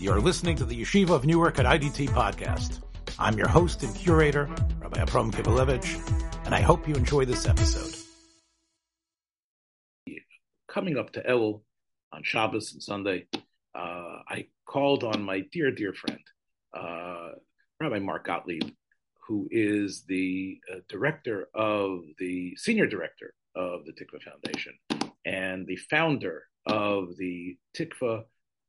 [0.00, 2.82] You're listening to the Yeshiva of Newark at IDT podcast.
[3.18, 4.48] I'm your host and curator,
[4.80, 5.98] Rabbi Abram Kibalevich,
[6.44, 7.96] and I hope you enjoy this episode.
[10.68, 11.62] Coming up to Elul
[12.12, 13.26] on Shabbos and Sunday,
[13.74, 16.20] uh, I called on my dear, dear friend,
[16.72, 17.30] uh,
[17.80, 18.70] Rabbi Mark Gottlieb,
[19.26, 24.74] who is the uh, director of the senior director of the Tikva Foundation
[25.24, 28.26] and the founder of the Tikva.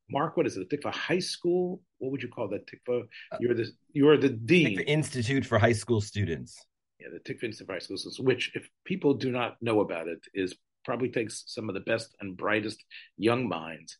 [0.10, 0.70] Mark, what is it?
[0.70, 1.82] The Tikva High School?
[2.00, 2.66] What would you call that?
[2.68, 3.04] Tikva.
[3.32, 4.78] Uh, you're the you're the dean.
[4.78, 6.66] Tikva Institute for High School Students.
[7.00, 10.08] Yeah, the Tikva Institute for High School Students, which, if people do not know about
[10.08, 12.84] it, is probably takes some of the best and brightest
[13.18, 13.98] young minds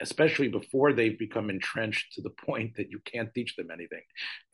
[0.00, 4.02] especially before they've become entrenched to the point that you can't teach them anything.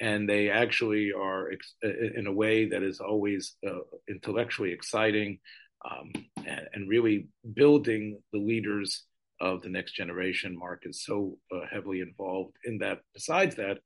[0.00, 5.40] And they actually are ex- in a way that is always uh, intellectually exciting
[5.84, 9.04] um, and, and, really building the leaders
[9.40, 10.56] of the next generation.
[10.58, 13.00] Mark is so uh, heavily involved in that.
[13.12, 13.78] Besides that,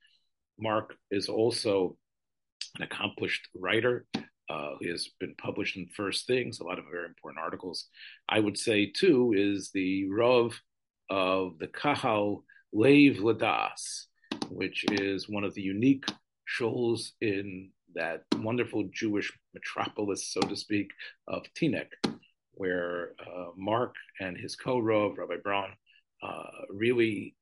[0.58, 1.96] Mark is also
[2.76, 4.06] an accomplished writer.
[4.50, 7.86] Uh, he has been published in First Things, a lot of very important articles.
[8.28, 10.58] I would say, too, is the Rav
[11.10, 14.06] of the Kahal Lev Ladas,
[14.50, 16.06] which is one of the unique
[16.48, 20.90] shuls in that wonderful Jewish metropolis, so to speak,
[21.26, 21.88] of Teaneck,
[22.58, 25.70] where uh, Mark and his co-rav, Rabbi Braun,
[26.22, 27.34] uh, really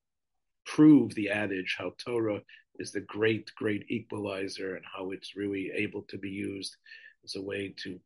[0.67, 2.41] prove the adage how Torah
[2.79, 6.77] is the great, great equalizer and how it's really able to be used
[7.25, 7.99] as a way to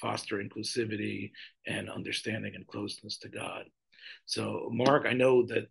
[0.00, 1.30] foster inclusivity
[1.66, 3.64] and understanding and closeness to God.
[4.26, 5.68] So, Mark, I know that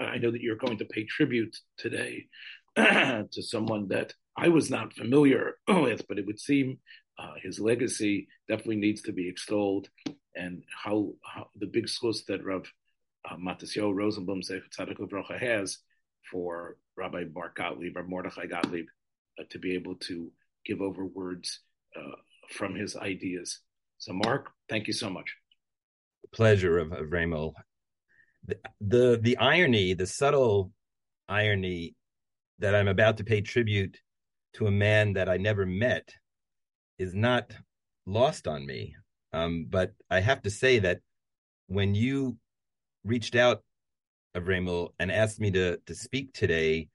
[0.00, 2.26] I know that you're going to pay tribute today
[2.76, 6.78] to someone that I was not familiar with, but it would seem
[7.18, 9.88] uh, his legacy definitely needs to be extolled,
[10.34, 12.66] and how, how the big source that Rav
[13.28, 15.78] uh, Matisyo Rosenblum Tzaddik has
[16.30, 18.86] for Rabbi Mark Gottlieb or Mordechai Gottlieb
[19.38, 20.30] uh, to be able to
[20.64, 21.60] give over words
[21.96, 22.16] uh,
[22.50, 23.60] from his ideas.
[23.98, 25.34] So, Mark, thank you so much.
[26.32, 27.54] Pleasure of, of Ramo.
[28.46, 30.72] The, the the irony, the subtle
[31.28, 31.94] irony
[32.58, 33.98] that I'm about to pay tribute
[34.54, 36.12] to a man that I never met
[36.98, 37.52] is not
[38.06, 38.94] lost on me.
[39.32, 41.00] Um, but I have to say that
[41.66, 42.36] when you
[43.04, 43.62] reached out,
[44.36, 46.88] Avremel, and asked me to to speak today,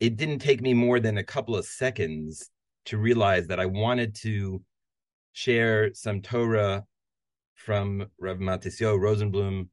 [0.00, 2.50] it didn't take me more than a couple of seconds
[2.86, 4.62] to realize that I wanted to
[5.32, 6.84] share some Torah
[7.54, 9.68] from Rav Matisyo Rosenblum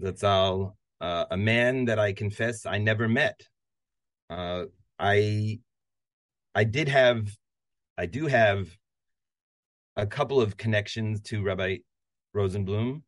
[0.00, 3.40] Zatzal, uh, a man that I confess I never met.
[4.30, 4.64] Uh,
[4.98, 5.60] I
[6.54, 7.28] I did have,
[7.98, 8.68] I do have
[9.96, 11.78] a couple of connections to Rabbi
[12.34, 13.02] Rosenblum.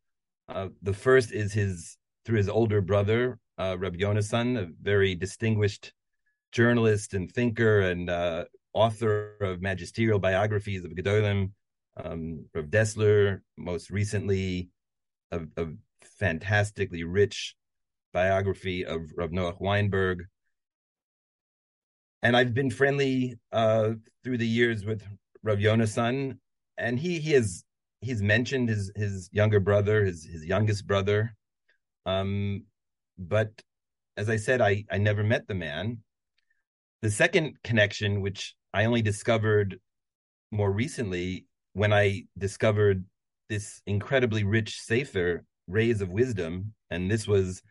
[0.48, 5.92] Uh, the first is his through his older brother, uh, Rabbi Yonasan, a very distinguished
[6.52, 11.52] journalist and thinker and uh, author of magisterial biographies of Gedolim,
[12.02, 14.70] um, Rav Dessler, most recently,
[15.32, 15.66] a, a
[16.18, 17.54] fantastically rich
[18.12, 20.26] biography of Rav Noach Weinberg
[22.22, 23.90] and I've been friendly uh,
[24.24, 25.02] through the years with
[25.42, 26.38] Rav Yonasan,
[26.76, 27.64] and he he has
[28.00, 31.34] he's mentioned his his younger brother, his his youngest brother,
[32.06, 32.64] um,
[33.18, 33.50] but
[34.16, 35.98] as I said, I I never met the man.
[37.02, 39.78] The second connection, which I only discovered
[40.50, 43.04] more recently, when I discovered
[43.48, 47.62] this incredibly rich sefer, Rays of Wisdom, and this was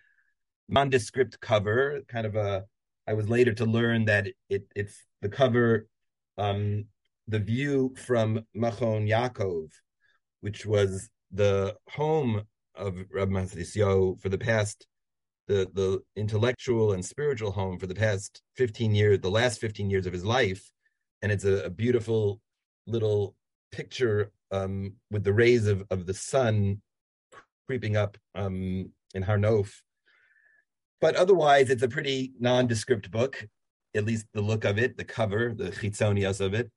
[0.70, 2.64] nondescript cover, kind of a
[3.08, 5.88] I was later to learn that it, it's the cover,
[6.38, 6.86] um,
[7.28, 9.70] the view from Machon Yaakov,
[10.42, 12.44] which was the home
[12.76, 14.86] of Rabbi Matisyo for the past,
[15.48, 20.06] the the intellectual and spiritual home for the past 15 years, the last 15 years
[20.06, 20.70] of his life.
[21.22, 22.42] And it's a, a beautiful
[22.86, 23.36] little
[23.72, 26.82] picture um, with the rays of, of the sun
[27.68, 29.72] creeping up um, in Har Nof
[31.00, 33.48] but otherwise, it's a pretty nondescript book,
[33.96, 36.72] at least the look of it, the cover, the chitzonias of it.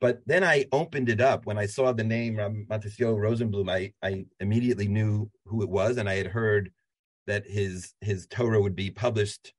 [0.00, 3.70] But then I opened it up when I saw the name Matisyo Rosenblum.
[3.70, 6.72] I, I immediately knew who it was, and I had heard
[7.28, 9.52] that his his Torah would be published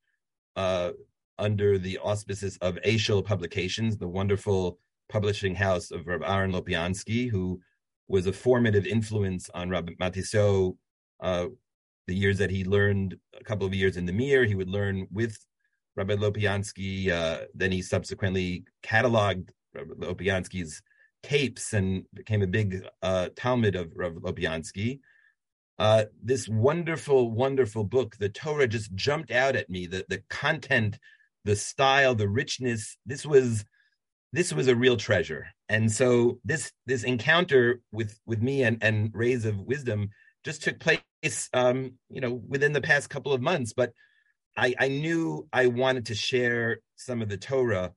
[0.58, 0.92] uh,
[1.40, 4.80] under the auspices of Eshel Publications, the wonderful
[5.10, 7.62] publishing house of Rabbi Aaron Lopiansky, who
[8.08, 10.76] was a formative influence on Rabbi Matisyo
[11.22, 11.46] uh,
[12.08, 15.08] the years that he learned a couple of years in the Mir, he would learn
[15.12, 15.38] with
[15.96, 17.10] Rabbi Lopiansky.
[17.10, 20.82] Uh, then he subsequently cataloged Rabbi Lopiansky's
[21.24, 25.00] tapes and became a big uh, Talmid of Rabbi Lopiansky.
[25.80, 29.88] uh, this wonderful, wonderful book, the Torah, just jumped out at me.
[29.88, 31.00] The the content,
[31.46, 32.98] the style, the richness.
[33.06, 33.66] This was
[34.32, 35.48] this was a real treasure.
[35.70, 40.10] And so this this encounter with with me and and rays of wisdom
[40.44, 43.74] just took place, um, you know, within the past couple of months.
[43.74, 43.94] But
[44.58, 47.94] I, I knew I wanted to share some of the Torah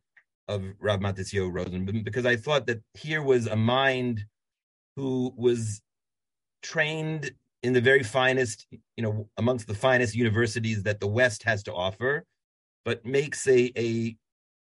[0.49, 4.25] of Rav Matisyahu Rosen because I thought that here was a mind
[4.95, 5.83] who was
[6.63, 7.33] trained
[7.63, 11.75] in the very finest, you know, amongst the finest universities that the West has to
[11.75, 12.25] offer,
[12.85, 14.17] but makes a a,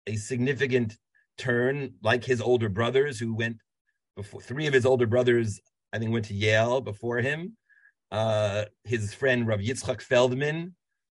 [0.07, 0.97] a significant
[1.37, 3.57] turn, like his older brothers who went
[4.15, 4.41] before.
[4.41, 5.59] Three of his older brothers,
[5.91, 7.57] I think, went to Yale before him.
[8.11, 10.75] Uh, his friend Rav Yitzchak Feldman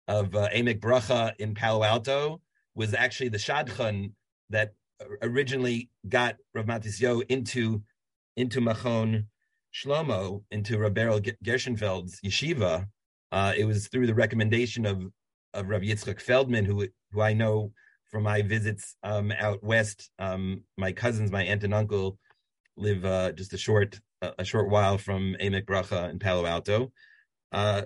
[0.07, 2.41] of uh, Bracha in Palo Alto
[2.75, 4.13] was actually the shadchan
[4.51, 4.75] that
[5.23, 7.83] originally got Rav Matisyahu into
[8.37, 9.27] into Machon
[9.75, 12.87] Shlomo, into Rav Berel Gershenfeld's yeshiva.
[13.33, 15.03] Uh, it was through the recommendation of
[15.53, 17.73] of Rav Yitzchak Feldman, who who I know
[18.11, 20.11] from my visits um, out west.
[20.19, 22.19] Um, my cousins, my aunt and uncle,
[22.77, 24.01] live uh, just a short
[24.39, 26.93] a short while from Emek Bracha in Palo Alto.
[27.53, 27.83] Uh,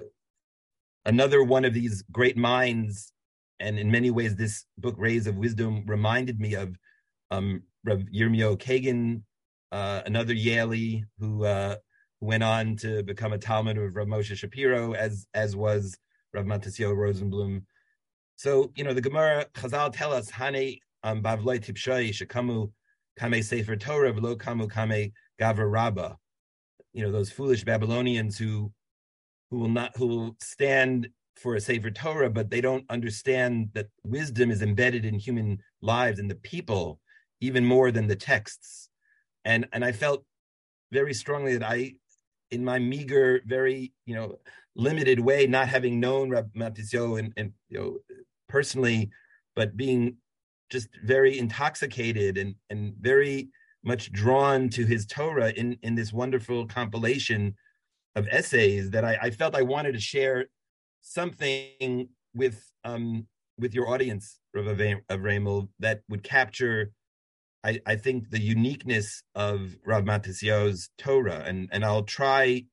[1.05, 3.12] another one of these great minds,
[3.61, 6.76] and in many ways, this book, Rays of Wisdom, reminded me of
[7.31, 9.23] um, Rav Yirmiyahu Kagan,
[9.73, 11.76] uh, another Yaley who uh,
[12.20, 15.99] went on to become a Talmid of Rav Moshe Shapiro, as as was
[16.32, 17.62] Rav Matisyahu Rosenblum.
[18.37, 22.70] So you know the Gemara Chazal tell us Hane um, Bavloi Tipshoi Shekamu
[23.19, 26.17] Kame Sefer Torah V'lo Kamu Kame Gavra Rabba.
[26.93, 28.73] You know those foolish Babylonians who
[29.50, 33.87] who will not who will stand for a Sefer Torah, but they don't understand that
[34.05, 37.00] wisdom is embedded in human lives and the people
[37.41, 38.88] even more than the texts.
[39.44, 40.25] And and I felt
[40.93, 41.94] very strongly that I,
[42.50, 44.37] in my meager, very you know
[44.75, 47.99] limited way, not having known Rab Matisyahu and, and you know
[48.49, 49.11] personally,
[49.55, 50.17] but being
[50.70, 53.49] just very intoxicated and, and very
[53.85, 57.55] much drawn to his Torah in, in this wonderful compilation
[58.15, 60.47] of essays that I, I felt I wanted to share
[61.00, 63.26] something with um,
[63.59, 66.93] with your audience, Rav Avramel, that would capture,
[67.64, 72.64] I, I think, the uniqueness of Rav Matisyahu's Torah, and and I'll try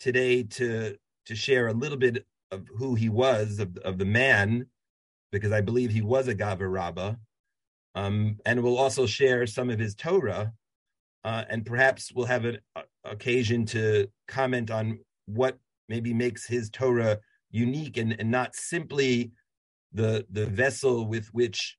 [0.00, 0.96] today to
[1.26, 4.66] to share a little bit of who he was, of, of the man,
[5.32, 7.14] because I believe he was a Gavra Rabbah.
[7.94, 10.52] Um, and we'll also share some of his Torah,
[11.24, 15.58] uh, and perhaps we'll have an uh, occasion to comment on what
[15.88, 17.18] maybe makes his Torah
[17.50, 19.32] unique and, and not simply
[19.92, 21.76] the the vessel with which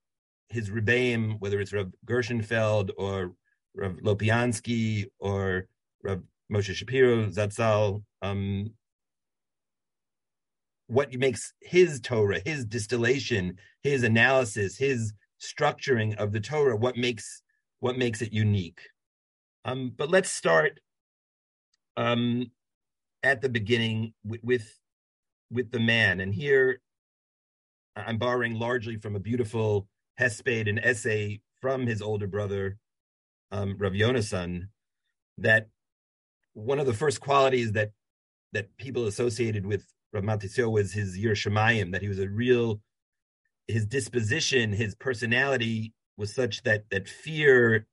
[0.49, 3.33] his Rebbeim, whether it's Rav Gershenfeld or
[3.75, 5.67] Rav Lopiansky or
[6.03, 6.21] Rav
[6.51, 8.71] Moshe Shapiro, Zatzal, um,
[10.87, 17.43] what makes his Torah, his distillation, his analysis, his structuring of the Torah, what makes
[17.79, 18.79] what makes it unique.
[19.65, 20.79] Um, but let's start
[21.95, 22.51] um,
[23.21, 24.79] at the beginning with, with
[25.51, 26.81] with the man, and here
[27.95, 29.87] I'm borrowing largely from a beautiful
[30.19, 32.77] hesped, an essay from his older brother,
[33.51, 34.67] um, Rav Yonasan,
[35.37, 35.67] that
[36.53, 37.91] one of the first qualities that
[38.53, 39.85] that people associated with
[40.21, 42.81] Rav was his Yir Shemayim, that he was a real,
[43.67, 47.85] his disposition, his personality was such that that fear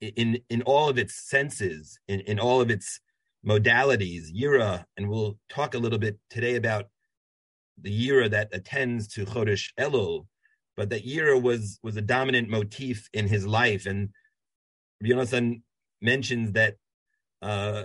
[0.00, 3.00] in in all of its senses, in, in all of its
[3.46, 6.86] modalities, Yira, and we'll talk a little bit today about
[7.80, 10.26] the Yira that attends to Chodesh Elul,
[10.76, 13.86] but that Yira was was a dominant motif in his life.
[13.86, 14.10] And
[15.04, 15.62] Yonasan
[16.00, 16.76] mentions that
[17.42, 17.84] uh,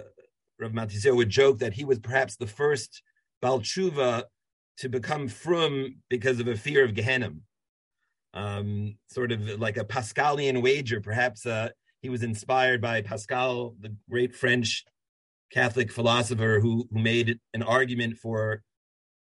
[0.59, 3.01] Rav Matisyahu would joke that he was perhaps the first
[3.43, 4.23] Baal Tshuva
[4.77, 7.33] to become frum because of a fear of Gehenna.
[8.33, 11.01] Um, sort of like a Pascalian wager.
[11.01, 11.69] Perhaps uh,
[12.01, 14.85] he was inspired by Pascal, the great French
[15.51, 18.63] Catholic philosopher who, who made an argument for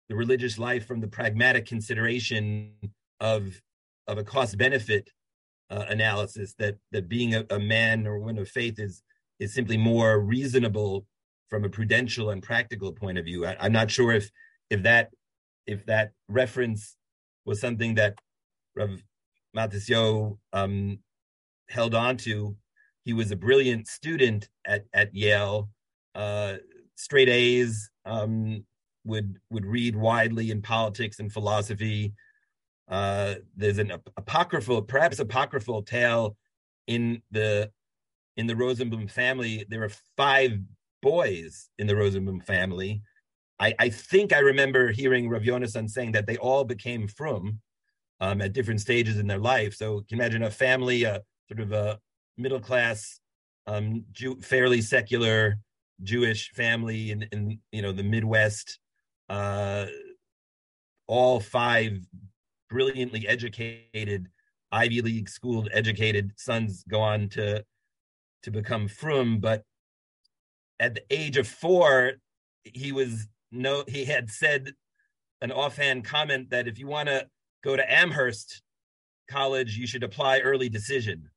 [0.08, 2.72] the religious life from the pragmatic consideration
[3.20, 3.60] of,
[4.08, 5.10] of a cost benefit
[5.68, 9.02] uh, analysis that, that being a, a man or woman of faith is,
[9.40, 11.06] is simply more reasonable
[11.48, 13.46] from a prudential and practical point of view.
[13.46, 14.30] I, am not sure if
[14.70, 15.10] if that
[15.66, 16.96] if that reference
[17.44, 18.18] was something that
[18.74, 19.02] Rav
[19.56, 20.98] Matisyahu um,
[21.68, 22.56] held on to.
[23.04, 25.70] He was a brilliant student at at Yale,
[26.14, 26.56] uh,
[26.96, 27.90] straight A's.
[28.04, 28.64] Um,
[29.06, 32.12] would would read widely in politics and philosophy.
[32.88, 36.36] Uh, there's an apocryphal, perhaps apocryphal tale
[36.86, 37.70] in the
[38.36, 39.64] in the Rosenblum family.
[39.68, 40.58] There are five
[41.06, 43.00] boys in the Rosenblum family.
[43.60, 47.60] I, I think I remember hearing Rav Yonasan saying that they all became frum
[48.20, 49.72] um, at different stages in their life.
[49.76, 52.00] So can imagine a family, a sort of a
[52.36, 53.20] middle class,
[53.68, 55.58] um, Jew, fairly secular
[56.02, 58.80] Jewish family in, in you know the Midwest,
[59.28, 59.86] uh,
[61.06, 62.00] all five
[62.68, 64.26] brilliantly educated,
[64.72, 67.64] Ivy League schooled educated sons go on to
[68.42, 69.62] to become frum, but
[70.80, 72.12] at the age of four,
[72.64, 74.72] he was no he had said
[75.40, 77.26] an offhand comment that if you want to
[77.62, 78.62] go to Amherst
[79.28, 81.30] College, you should apply early decision.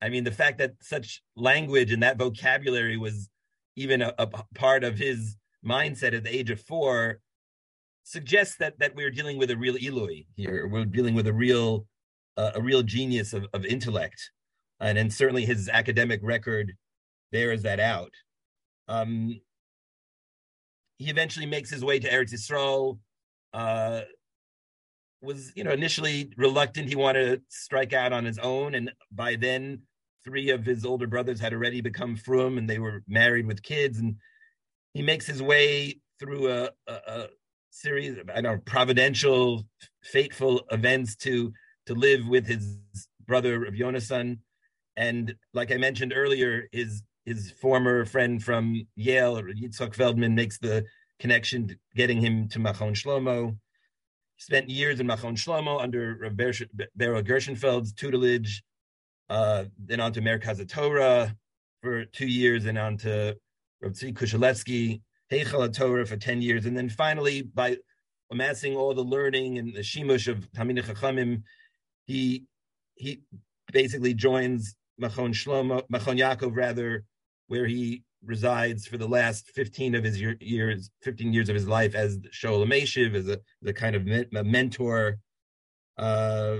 [0.00, 3.28] I mean, the fact that such language and that vocabulary was
[3.76, 7.18] even a, a part of his mindset at the age of four
[8.04, 10.66] suggests that that we're dealing with a real Ilui here.
[10.66, 11.86] We're dealing with a real
[12.36, 14.30] uh, a real genius of, of intellect,
[14.80, 16.72] and and certainly his academic record
[17.32, 18.12] bears that out.
[18.88, 19.40] Um,
[20.98, 22.98] he eventually makes his way to Eretz Yisrael.
[23.52, 24.02] Uh,
[25.20, 26.88] was you know initially reluctant.
[26.88, 29.82] He wanted to strike out on his own, and by then
[30.24, 33.98] three of his older brothers had already become frum, and they were married with kids.
[33.98, 34.16] And
[34.94, 37.26] he makes his way through a, a, a
[37.70, 39.64] series of I don't know providential,
[40.02, 41.52] fateful events to
[41.86, 42.78] to live with his
[43.26, 44.38] brother of Yonasan.
[44.96, 50.84] And like I mentioned earlier, his his former friend from Yale, Yitzhak Feldman, makes the
[51.18, 53.50] connection, getting him to Machon Shlomo.
[54.36, 58.62] He spent years in Machon Shlomo under Beryl Gershenfeld's tutelage,
[59.28, 61.34] uh, then on to Merkaz Torah
[61.82, 63.36] for two years, and on to
[63.82, 66.64] Rav Tzvi Kushelevsky, Heichal Torah for 10 years.
[66.66, 67.76] And then finally, by
[68.30, 71.42] amassing all the learning and the shimush of Talmidei Chachamim,
[72.06, 72.44] he,
[72.94, 73.20] he
[73.72, 77.04] basically joins Machon Shlomo, Machon Yaakov rather,
[77.48, 81.94] where he resides for the last 15 of his years, 15 years of his life
[81.94, 85.18] as Shoel Meshiv, as a, the kind of a mentor.
[85.96, 86.58] Uh,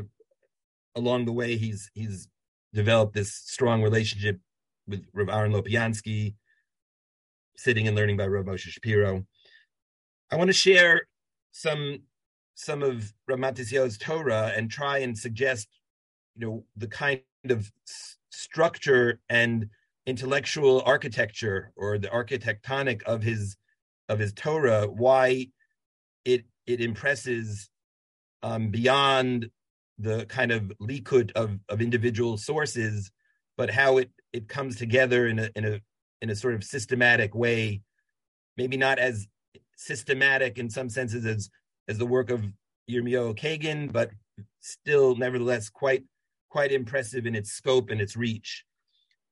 [0.97, 2.29] along the way, he's he's
[2.75, 4.41] developed this strong relationship
[4.87, 6.35] with Rav Aaron Lopiansky,
[7.57, 9.25] sitting and learning by Rav Moshe Shapiro.
[10.31, 11.03] I want to share
[11.53, 12.01] some
[12.55, 15.69] some of Rav Matisyahu's Torah and try and suggest,
[16.35, 17.71] you know, the kind of
[18.31, 19.69] structure and
[20.09, 23.59] intellectual architecture or the architectonic of his
[24.09, 25.49] of his Torah, why
[26.25, 27.69] it it impresses
[28.43, 29.51] um, beyond
[29.99, 33.11] the kind of likut of of individual sources,
[33.59, 35.81] but how it it comes together in a in a
[36.23, 37.83] in a sort of systematic way,
[38.57, 39.27] maybe not as
[39.77, 41.51] systematic in some senses as
[41.87, 42.43] as the work of
[42.91, 44.11] Yirmiyahu Kagan, but
[44.61, 46.05] still nevertheless quite
[46.49, 48.65] quite impressive in its scope and its reach.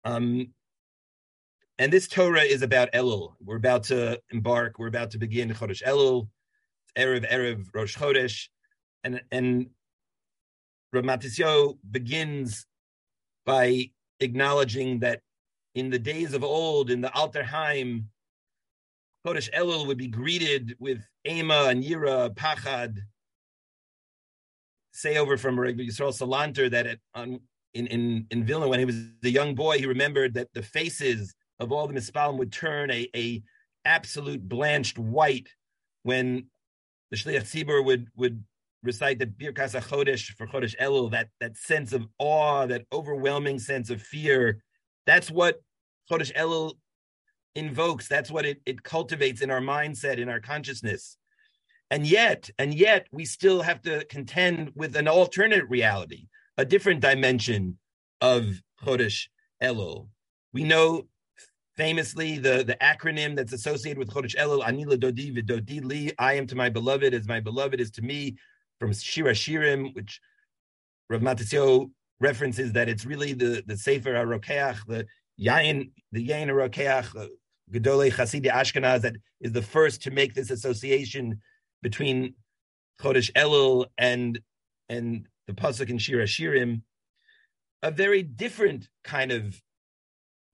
[0.04, 0.52] Um,
[1.78, 3.35] and this Torah is about Elul.
[3.45, 4.78] We're about to embark.
[4.78, 6.28] We're about to begin Chodesh Elul,
[6.97, 8.49] Erev Erev Rosh Chodesh,
[9.04, 9.66] and and
[10.95, 12.66] Ramatisyo begins
[13.45, 13.90] by
[14.21, 15.21] acknowledging that
[15.75, 18.09] in the days of old, in the Alter Haim,
[19.26, 22.99] Chodesh Elul would be greeted with Ema and Yira, Pachad.
[24.92, 27.40] Say over from Rabbi Yisrael Salanter that at, on,
[27.75, 31.35] in, in, in Vilna, when he was a young boy, he remembered that the faces
[31.60, 33.42] of all the mispalim would turn a, a
[33.84, 35.48] absolute blanched white
[36.02, 36.46] when
[37.10, 38.44] the Shliach Tzibur would would
[38.82, 43.90] recite the Birkas HaChodesh for Chodesh Elul, that that sense of awe, that overwhelming sense
[43.90, 44.62] of fear.
[45.06, 45.60] That's what
[46.10, 46.75] Chodesh Elul
[47.54, 48.08] invokes.
[48.08, 51.16] That's what it, it cultivates in our mindset, in our consciousness.
[51.90, 57.00] And yet, and yet, we still have to contend with an alternate reality, a different
[57.00, 57.78] dimension
[58.20, 59.28] of Chodesh
[59.62, 60.08] Elul.
[60.52, 61.06] We know
[61.76, 66.47] famously the, the acronym that's associated with Chodesh Elul, Anila Dodi Vidodi Li, I am
[66.47, 68.37] to my beloved as my beloved is to me,
[68.78, 70.21] from Shira Shirim, which
[71.09, 71.90] Rav Matisyo
[72.21, 75.06] references that it's really the, the Sefer HaRokeach, the
[75.40, 77.28] Yain, the Yain HaRokeach, uh,
[77.73, 81.40] Gedolei Chasidi Ashkenaz, that is the first to make this association
[81.83, 82.35] between
[83.00, 84.40] Chodesh Elul and,
[84.88, 86.83] and the Pasuk in Shira Shirim,
[87.83, 89.61] a very different kind of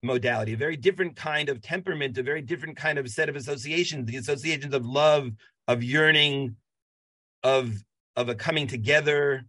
[0.02, 4.06] modality, a very different kind of temperament, a very different kind of set of associations,
[4.06, 5.30] the associations of love,
[5.68, 6.56] of yearning,
[7.42, 7.72] of
[8.16, 9.44] of a coming together,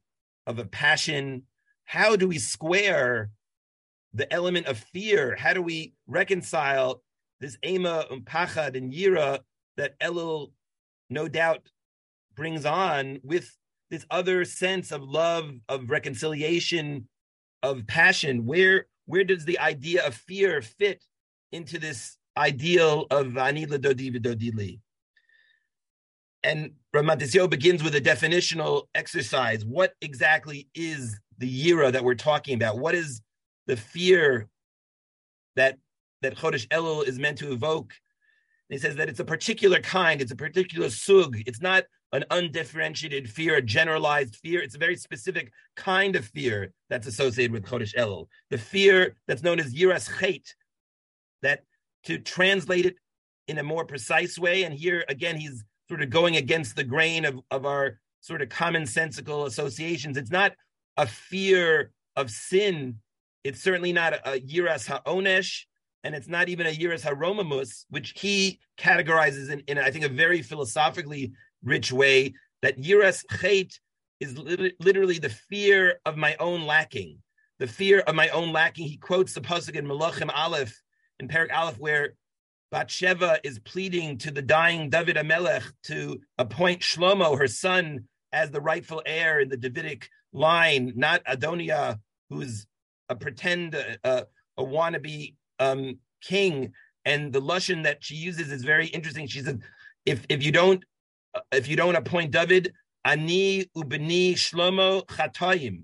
[0.48, 1.44] of a passion.
[1.86, 3.30] How do we square
[4.14, 5.36] the element of fear?
[5.38, 7.02] How do we reconcile
[7.42, 9.40] this ema and pachad and yira
[9.76, 10.52] that Elul
[11.10, 11.68] no doubt
[12.36, 13.50] brings on with
[13.90, 17.08] this other sense of love, of reconciliation,
[17.64, 18.46] of passion?
[18.46, 21.04] Where where does the idea of fear fit
[21.52, 24.80] into this ideal of Anila Dodi Dodili.
[26.44, 29.64] And Ramatisio begins with a definitional exercise.
[29.64, 32.80] What exactly is the Yira that we're talking about?
[32.80, 33.22] What is
[33.68, 34.50] the fear
[35.56, 35.78] that
[36.22, 37.94] that Chodesh Elul is meant to evoke?
[38.70, 41.38] And he says that it's a particular kind, it's a particular sug.
[41.46, 41.84] It's not
[42.14, 44.62] an undifferentiated fear, a generalized fear.
[44.62, 48.28] It's a very specific kind of fear that's associated with Chodesh Elul.
[48.52, 50.54] The fear that's known as Yiras Chet,
[51.42, 51.64] that
[52.04, 52.96] to translate it
[53.48, 57.26] in a more precise way, and here again, he's sort of going against the grain
[57.26, 60.16] of, of our sort of commonsensical associations.
[60.16, 60.54] It's not
[60.96, 63.00] a fear of sin.
[63.44, 65.64] It's certainly not a, a yiras ha'onesh,
[66.04, 70.10] and it's not even a yiras haromamus, which he categorizes in, in, I think, a
[70.10, 72.34] very philosophically rich way.
[72.62, 73.80] That yiras chet
[74.20, 77.18] is literally the fear of my own lacking,
[77.60, 78.88] the fear of my own lacking.
[78.88, 80.82] He quotes the pasuk in Malachim Aleph,
[81.20, 82.14] in Perak Aleph, where
[82.72, 88.62] Bathsheba is pleading to the dying David Amelech to appoint Shlomo, her son, as the
[88.62, 92.66] rightful heir in the Davidic line, not Adonia, who's
[93.10, 94.24] a pretend, uh,
[94.58, 96.74] a wannabe um, king.
[97.06, 99.28] And the lushan that she uses is very interesting.
[99.28, 99.62] She said,
[100.06, 100.84] "If if you don't
[101.52, 102.74] if you don't appoint David,
[103.06, 105.84] ani ubni shlomo chatayim,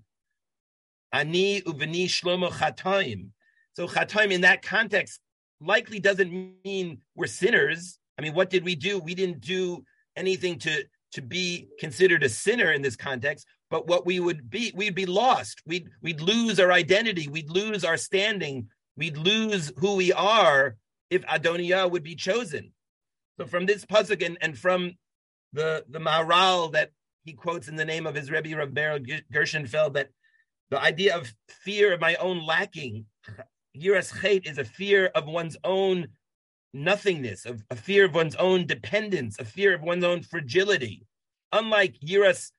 [1.12, 3.30] ani ubni shlomo chatayim."
[3.74, 5.20] So chatayim in that context
[5.62, 6.32] likely doesn't
[6.64, 8.00] mean we're sinners.
[8.18, 9.00] I mean, what did we do?
[9.00, 9.84] We didn't do
[10.16, 14.72] anything to to be considered a sinner in this context but what we would be
[14.76, 19.96] we'd be lost we'd we'd lose our identity we'd lose our standing we'd lose who
[19.96, 20.76] we are
[21.10, 22.72] if adonia would be chosen
[23.38, 24.94] so from this pasuk and, and from
[25.54, 26.92] the the Maharal that
[27.24, 30.10] he quotes in the name of his Rebbe Beryl Gershenfeld that
[30.70, 33.06] the idea of fear of my own lacking
[33.76, 36.10] yiras chet is a fear of one's own
[36.74, 41.06] nothingness, of a fear of one's own dependence, a fear of one's own fragility.
[41.52, 42.52] Unlike yiras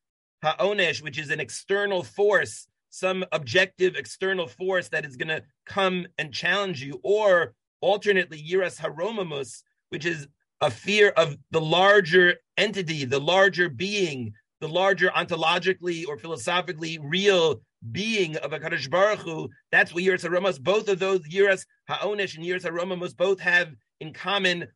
[0.42, 6.06] ha'onesh, which is an external force, some objective external force that is going to come
[6.18, 10.26] and challenge you, or alternately yiras haromamus, which is
[10.60, 17.60] a fear of the larger entity, the larger being, the larger ontologically or philosophically real
[17.92, 22.36] being of a Kadosh Baruch Hu, that's what Yiras HaRomas, both of those Yiras HaOnesh
[22.36, 24.66] and Yiras HaRomas both have in common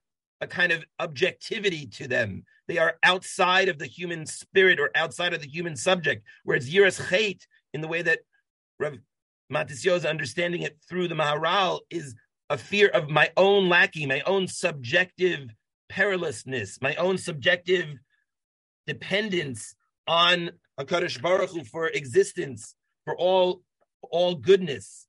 [0.41, 2.45] a kind of objectivity to them.
[2.67, 7.11] They are outside of the human spirit or outside of the human subject, whereas Yiras
[7.11, 8.21] Chet, in the way that
[8.81, 8.97] Rav
[9.71, 12.15] is understanding it through the Maharal, is
[12.49, 15.51] a fear of my own lacking, my own subjective
[15.89, 17.99] perilousness, my own subjective
[18.87, 19.75] dependence
[20.07, 23.63] on a Kadosh Baruch Hu for existence, for all
[24.11, 25.07] all goodness.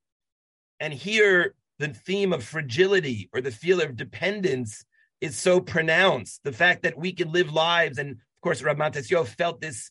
[0.80, 4.84] And here the theme of fragility or the feel of dependence
[5.20, 6.42] is so pronounced.
[6.44, 9.90] The fact that we can live lives, and of course, Rav Matasio felt this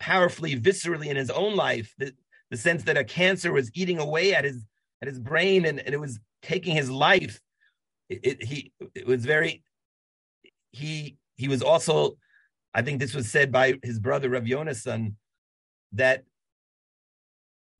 [0.00, 2.12] powerfully, viscerally in his own life, the,
[2.50, 4.64] the sense that a cancer was eating away at his
[5.02, 7.40] at his brain and, and it was taking his life.
[8.08, 9.62] It, it, he it was very
[10.74, 12.16] he he was also,
[12.74, 15.14] I think this was said by his brother Rav Yonasan,
[15.92, 16.24] that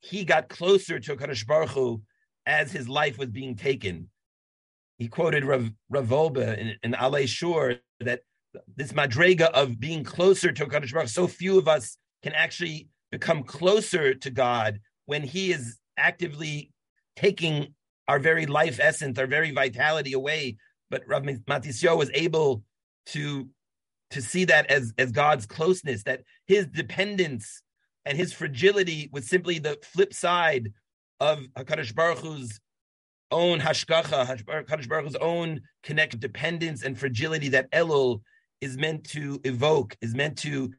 [0.00, 2.02] he got closer to Kadosh Baruch Hu
[2.46, 4.10] as his life was being taken.
[4.98, 8.20] He quoted Rav, Rav Wolbe in, in Alei Shur that
[8.76, 13.42] this madrega of being closer to Kadosh Baruch, so few of us can actually become
[13.42, 16.70] closer to God when He is actively
[17.16, 17.74] taking
[18.06, 20.56] our very life essence, our very vitality away.
[20.90, 22.62] But Rav Matisyo was able
[23.06, 23.48] to
[24.10, 27.62] to see that as as God's closeness, that His dependence
[28.04, 30.72] and His fragility was simply the flip side
[31.20, 32.60] of Hakadosh Baruch Hu's
[33.30, 38.20] own hashgacha, Hakadosh Baruch Hu's own connected dependence and fragility that Elul
[38.60, 40.72] is meant to evoke, is meant to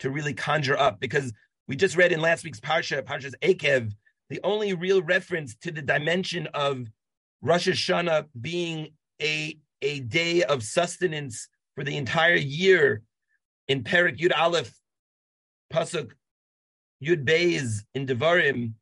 [0.00, 1.00] to really conjure up.
[1.00, 1.32] Because
[1.68, 3.92] we just read in last week's parsha, Parsha's Akev,
[4.30, 6.86] the only real reference to the dimension of
[7.42, 8.88] Rosh Hashanah being
[9.20, 13.02] a a day of sustenance for the entire year
[13.68, 14.74] in Perik Yud Aleph,
[15.72, 16.12] Pasuk
[17.04, 18.72] Yud Beis in Devarim,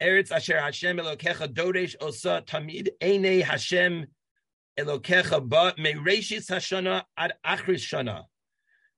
[0.00, 4.06] Eretz Asher Hashem Elokecha Doresh Osa Tamid Eine Hashem
[4.78, 8.24] Elokecha Ba Meireshis Hashana Ad Achris Shana.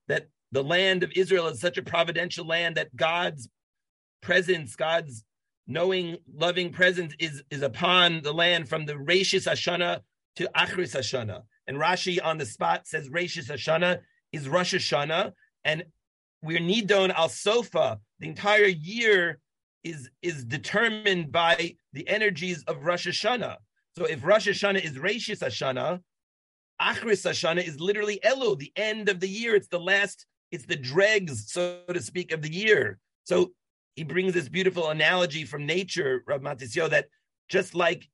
[0.08, 3.48] That the land of Israel is such a providential land that God's
[4.22, 5.24] presence, God's
[5.66, 10.00] knowing, loving presence is, is upon the land from the Reshis Hashana
[10.36, 11.42] to Achris Hashana.
[11.66, 14.01] And Rashi on the spot says Reshis Hashana
[14.33, 15.33] is Rosh Hashanah,
[15.64, 15.85] and
[16.42, 18.01] we're Nidon al Sofa.
[18.18, 19.38] The entire year
[19.85, 23.57] is is determined by the energies of Rosh Hashanah.
[23.96, 26.01] So if Rosh Hashanah is Rishis Hashanah,
[26.81, 29.55] Achris Hashanah is literally Elu, the end of the year.
[29.55, 32.98] It's the last, it's the dregs, so to speak, of the year.
[33.25, 33.53] So
[33.94, 37.07] he brings this beautiful analogy from nature, Rav Matisyo, that
[37.48, 38.09] just like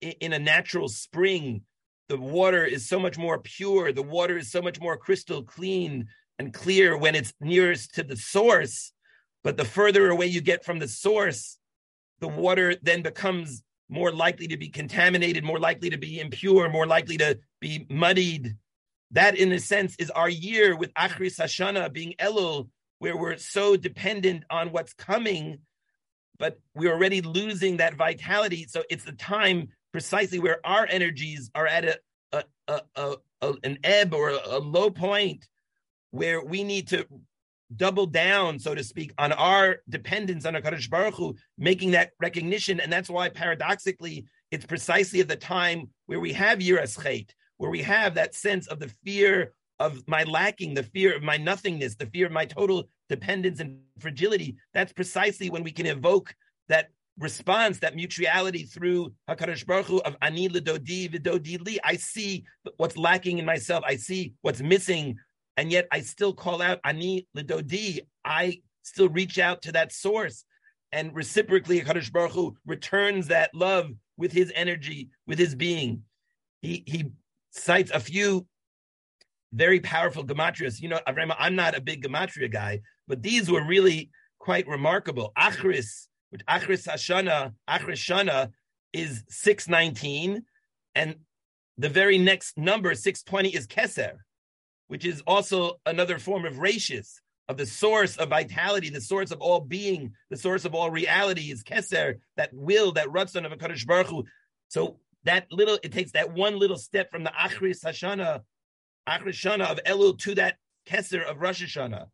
[0.00, 1.62] in a natural spring,
[2.10, 6.08] the water is so much more pure, the water is so much more crystal clean
[6.40, 8.92] and clear when it's nearest to the source.
[9.44, 11.56] But the further away you get from the source,
[12.18, 16.84] the water then becomes more likely to be contaminated, more likely to be impure, more
[16.84, 18.56] likely to be muddied.
[19.12, 23.76] That, in a sense, is our year with Achris Hashanah being Elul, where we're so
[23.76, 25.58] dependent on what's coming,
[26.40, 28.66] but we're already losing that vitality.
[28.68, 31.98] So it's the time precisely where our energies are at a,
[32.32, 35.46] a, a, a, an ebb or a, low point
[36.10, 37.06] where we need to
[37.76, 42.80] double down, so to speak, on our dependence on HaKadosh Baruch Hu, making that recognition.
[42.80, 47.70] And that's why, paradoxically, it's precisely at the time where we have Yiras Chet, where
[47.70, 51.94] we have that sense of the fear of my lacking, the fear of my nothingness,
[51.94, 54.56] the fear of my total dependence and fragility.
[54.74, 56.34] That's precisely when we can evoke
[56.68, 61.78] that response, that mutuality through Hakadosh Baruch Hu of Ani Lidodi Vidodi Li.
[61.84, 62.44] I see
[62.76, 63.84] what's lacking in myself.
[63.86, 65.18] I see what's missing
[65.60, 68.00] and yet I still call out ani lidodi.
[68.24, 70.46] I still reach out to that source,
[70.90, 76.04] and reciprocally, Hakadosh Baruch Hu returns that love with his energy, with his being.
[76.62, 77.12] He he
[77.50, 78.46] cites a few
[79.52, 80.80] very powerful gematrias.
[80.80, 85.30] You know, I'm not a big gematria guy, but these were really quite remarkable.
[85.36, 88.50] Achris, which Achris Hashana, Achris Shana
[88.92, 90.42] is 619,
[90.94, 91.16] and
[91.78, 94.18] the very next number, 620, is Keser
[94.90, 99.40] which is also another form of ratius, of the source of vitality, the source of
[99.40, 103.86] all being, the source of all reality is Keser, that will, that Ratzon of a
[103.86, 104.24] Baruch Hu.
[104.66, 108.40] So that little, it takes that one little step from the Achris Hashana,
[109.08, 110.56] Achris Shana of Elul to that
[110.88, 112.06] Keser of Rosh Hashanah.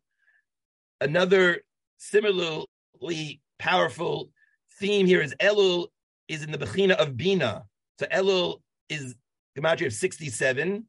[1.01, 1.63] Another
[1.97, 4.29] similarly powerful
[4.79, 5.87] theme here is Elul
[6.27, 7.65] is in the Bechina of Bina.
[7.99, 9.15] So Elul is
[9.57, 10.85] Gematria of 67.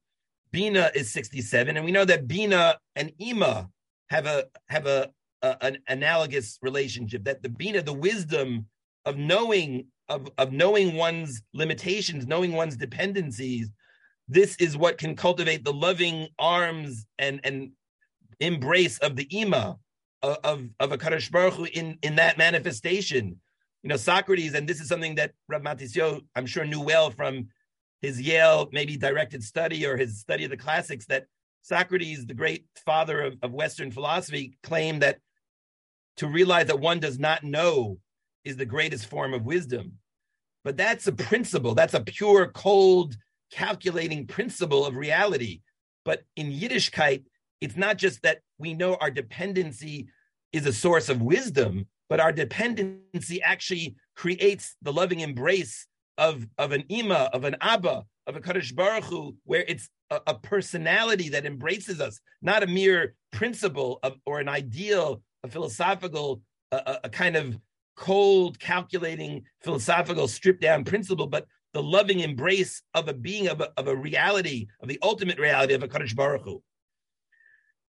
[0.51, 3.69] Bina is 67, and we know that Bina and Ima
[4.09, 5.11] have a have a,
[5.43, 7.25] a, an analogous relationship.
[7.25, 8.67] That the Bina, the wisdom
[9.05, 13.71] of knowing of, of knowing one's limitations, knowing one's dependencies,
[14.27, 17.73] this is what can cultivate the loving arms and and
[18.41, 19.79] embrace of the Ima
[20.23, 23.41] of of, a Kadosh Baruch Hu in in that manifestation.
[23.83, 27.49] You know, Socrates, and this is something that Rav Matisyo, I'm sure, knew well from
[28.01, 31.27] his Yale maybe directed study or his study of the classics that
[31.63, 35.19] Socrates, the great father of, of Western philosophy, claimed that
[36.17, 37.99] to realize that one does not know
[38.45, 39.93] is the greatest form of wisdom.
[40.65, 43.17] But that's a principle, that's a pure, cold,
[43.53, 45.61] calculating principle of reality.
[46.05, 47.25] But in Yiddishkeit,
[47.61, 50.09] it's not just that we know our dependency
[50.53, 56.73] is a source of wisdom, but our dependency actually creates the loving embrace of, of
[56.73, 61.29] an ima, of an abba, of a Kadosh Baruch Hu, where it's a, a, personality
[61.31, 66.43] that embraces us, not a mere principle of, or an ideal, a philosophical,
[66.73, 67.57] a, a kind of
[67.97, 73.71] cold, calculating, philosophical, stripped down principle, but the loving embrace of a being, of a,
[73.77, 76.63] of a reality, of the ultimate reality of a Kadosh Baruch Hu.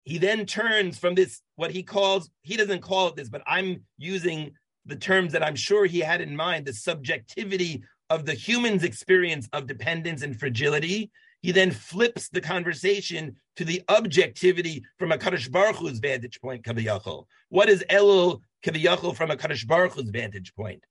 [0.05, 3.83] He then turns from this, what he calls, he doesn't call it this, but I'm
[3.99, 4.53] using
[4.87, 9.49] the terms that I'm sure he had in mind, the subjectivity of the human's experience
[9.53, 11.11] of dependence and fragility.
[11.43, 16.65] He then flips the conversation to the objectivity from a Kadosh Baruch Hu's vantage point,
[16.65, 17.25] Kaviyachol.
[17.49, 20.85] What is Elul Kaviyachol from a Kadosh Baruch Hu's vantage point?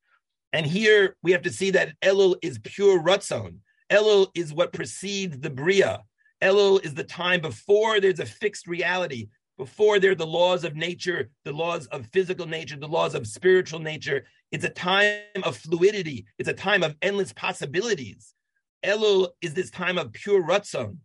[0.53, 3.57] And here we have to see that Elul is pure Ratzon.
[3.91, 6.03] Elul is what precedes the Bria.
[6.41, 10.75] Elul is the time before there's a fixed reality, before there are the laws of
[10.75, 14.25] nature, the laws of physical nature, the laws of spiritual nature.
[14.51, 16.25] It's a time of fluidity.
[16.37, 18.33] It's a time of endless possibilities.
[18.85, 20.97] Elul is this time of pure rutzon.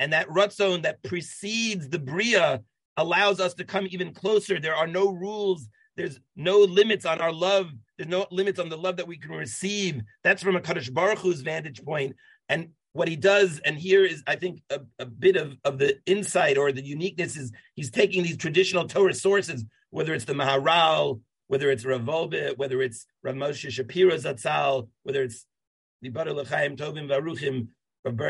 [0.00, 2.62] And that rutzon that precedes the Bria
[2.96, 4.58] allows us to come even closer.
[4.58, 5.68] There are no rules.
[5.96, 7.70] There's no limits on our love.
[7.96, 10.02] There's no limits on the love that we can receive.
[10.24, 12.16] That's from a Kadosh Baruch Hu's vantage point.
[12.48, 15.98] And what he does, and here is, I think, a, a, bit of, of the
[16.06, 21.20] insight or the uniqueness is he's taking these traditional Torah sources, whether it's the Maharal,
[21.46, 25.46] whether it's Rav Wolbe, whether it's Rav Moshe Shapiro Zatzal, whether it's
[26.02, 27.68] the Baruch L'chaim Tovim Varuchim,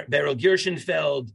[0.08, 1.30] Beryl Gershenfeld.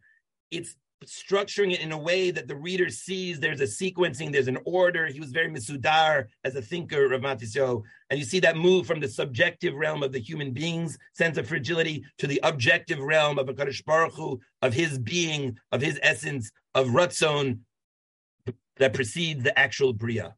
[0.51, 4.57] It's structuring it in a way that the reader sees there's a sequencing, there's an
[4.65, 5.07] order.
[5.07, 7.83] He was very misudar as a thinker, Rav Matisyo.
[8.09, 11.47] And you see that move from the subjective realm of the human being's sense of
[11.47, 15.99] fragility to the objective realm of a Kadosh Baruch Hu, of his being, of his
[16.01, 17.59] essence, of Ratzon
[18.77, 20.35] that precedes the actual Bria.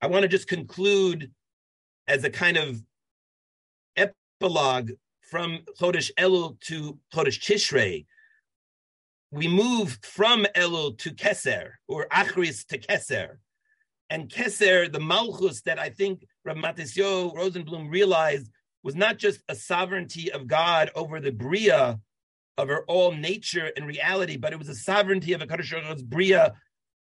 [0.00, 1.30] I want to just conclude
[2.08, 2.82] as a kind of
[3.96, 4.90] epilogue
[5.30, 8.06] from Chodesh Elul to Chodesh Tishrei,
[9.34, 13.38] we move from Elul to Keser, or Achris to Keser.
[14.08, 18.48] And Keser, the Malchus that I think Rav Matisyo Rosenblum realized
[18.84, 21.98] was not just a sovereignty of God over the Bria,
[22.56, 26.54] of her all nature and reality, but it was a sovereignty of a Kadosh Bria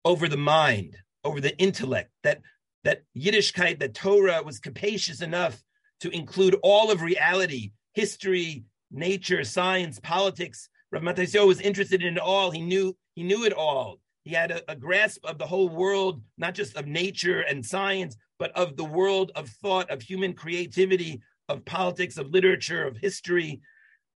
[0.03, 2.41] over the mind, over the intellect, that
[2.83, 5.61] that Yiddishkeit, that Torah was capacious enough
[6.01, 10.69] to include all of reality, history, nature, science, politics.
[10.91, 12.51] Rav Matasio was interested in it all.
[12.51, 13.99] He knew he knew it all.
[14.23, 18.15] He had a, a, grasp of the whole world, not just of nature and science,
[18.37, 23.61] but of the world of thought, of human creativity, of politics, of literature, of history.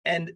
[0.05, 0.33] And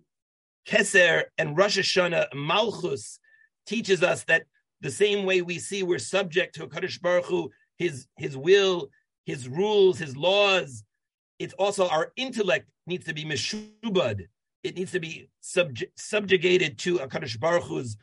[0.68, 3.20] Keser and Rosh Hashanah Malchus
[3.66, 4.44] teaches us that
[4.82, 8.90] the same way we see we're subject to Kadosh Baruch Hu, his, his will,
[9.26, 10.84] his rules, his laws,
[11.40, 14.26] it's also our intellect needs to be meshubad.
[14.64, 17.98] It needs to be subj- subjugated to Hakadosh Baruch Hu's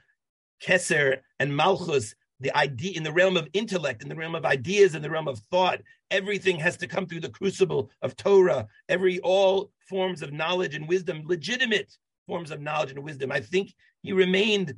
[0.62, 2.14] keser and malchus.
[2.40, 5.29] The idea in the realm of intellect, in the realm of ideas, in the realm
[5.29, 8.67] of thought, everything has to come through the crucible of Torah.
[8.88, 13.31] Every all forms of knowledge and wisdom, legitimate forms of knowledge and wisdom.
[13.31, 14.75] I think he remained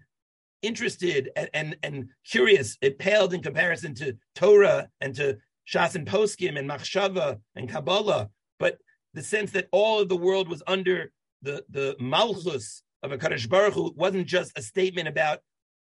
[0.62, 2.76] interested and, and, and curious.
[2.80, 8.28] It paled in comparison to Torah and to Shas and Poskim and Machshava and Kabbalah
[8.58, 8.78] but
[9.14, 11.12] the sense that all of the world was under
[11.46, 15.38] the the malchus of a Kadosh Baruch Hu wasn't just a statement about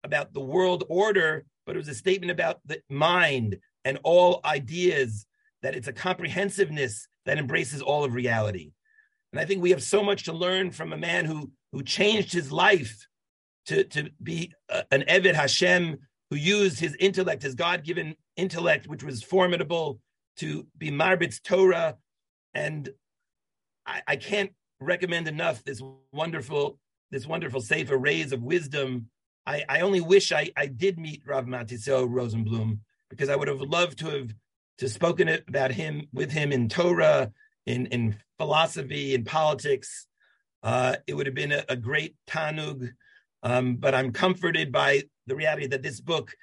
[0.04, 5.26] about the world order, but it was a statement about the mind and all ideas.
[5.64, 8.74] That it's a comprehensiveness that embraces all of reality.
[9.34, 12.32] And I think we have so much to learn from a man who who changed
[12.32, 13.08] his life
[13.68, 15.98] to to be a, an Eved Hashem
[16.30, 20.00] who used his intellect, his God given intellect, which was formidable,
[20.38, 21.96] to be Marbit's Torah
[22.54, 22.90] and
[23.88, 26.78] I, I can't recommend enough this wonderful
[27.12, 29.10] this wonderful sefer rays of wisdom.
[29.46, 33.62] I, I only wish I, I did meet Rav Matisel Rosenblum because I would have
[33.62, 34.34] loved to have
[34.80, 37.32] to spoken about him with him in Torah,
[37.66, 40.08] in in philosophy, in politics.
[40.64, 42.92] Uh, it would have been a, a great tanug.
[43.44, 46.34] Um, but I'm comforted by the reality that this book,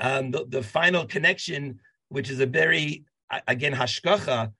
[0.00, 3.04] um, the, the final connection, which is a very
[3.46, 4.52] again hashgacha,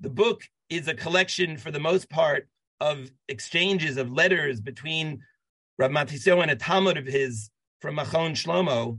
[0.00, 2.48] the book is a collection, for the most part,
[2.80, 5.20] of exchanges of letters between
[5.78, 8.98] Rav Matisyo and a Talmid of his from Machon Shlomo.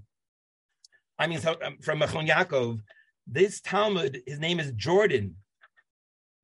[1.18, 2.80] I mean, um, from Machon Yaakov.
[3.28, 5.36] This Talmid, his name is Jordan.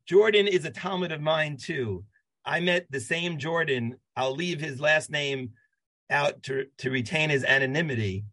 [0.08, 2.04] Jordan is a Talmid of mine too.
[2.46, 3.96] I met the same Jordan.
[4.16, 5.52] I'll leave his last name
[6.10, 8.26] out to, to retain his anonymity,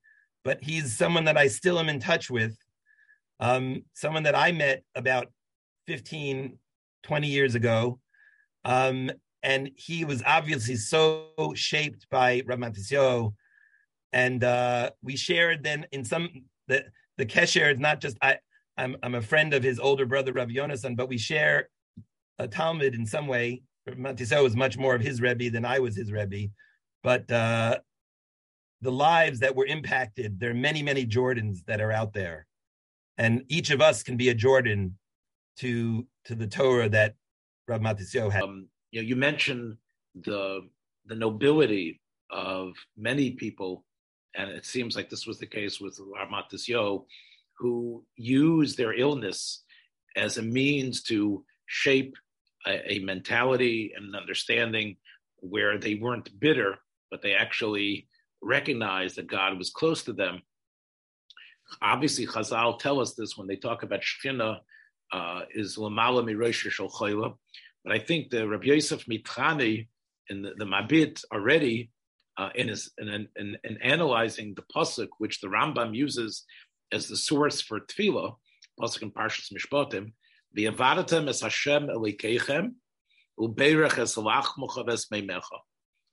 [0.44, 2.56] but he's someone that I still am in touch with.
[3.40, 5.28] Um, someone that I met about
[5.86, 6.58] 15,
[7.02, 7.98] 20 years ago.
[8.64, 9.10] Um,
[9.42, 13.34] and he was obviously so shaped by Rav Matisyo.
[14.12, 16.28] And uh, we shared then in some,
[16.68, 16.84] the,
[17.18, 18.38] the Kesher is not just, I,
[18.76, 21.68] I'm, I'm a friend of his older brother, Rav Yonasan, but we share
[22.38, 23.62] a Talmid in some way.
[23.86, 26.52] Rav Matisyo was much more of his Rebbe than I was his Rebbe.
[27.02, 27.78] But uh,
[28.80, 32.46] the lives that were impacted, there are many, many Jordans that are out there.
[33.18, 34.96] And each of us can be a Jordan
[35.58, 37.14] to to the Torah that
[37.68, 38.42] Rav Matisyo had.
[38.42, 39.76] Um, you know, you mentioned
[40.14, 40.68] the
[41.06, 43.84] the nobility of many people,
[44.34, 47.04] and it seems like this was the case with Rav Matisyo,
[47.58, 49.64] who used their illness
[50.16, 52.14] as a means to shape
[52.66, 54.96] a, a mentality and an understanding
[55.38, 56.78] where they weren't bitter,
[57.10, 58.08] but they actually
[58.42, 60.42] recognized that God was close to them.
[61.80, 64.58] Obviously, Chazal tell us this when they talk about Shekhinah
[65.12, 67.34] uh, is Lamala Mirosh Chayla.
[67.84, 69.88] But I think the Rabbi Yosef Mitchani
[70.28, 71.90] in the, the Mabit already
[72.38, 76.44] uh, in, his, in, in, in, analyzing the pasuk, which the Rambam uses
[76.90, 78.36] as the source for tefillah,
[78.80, 80.12] pasuk in Parshas Mishpatim,
[80.54, 82.72] the avadatem es Hashem elikeichem
[83.38, 85.58] ubeirech es lachmocha ves meimecha,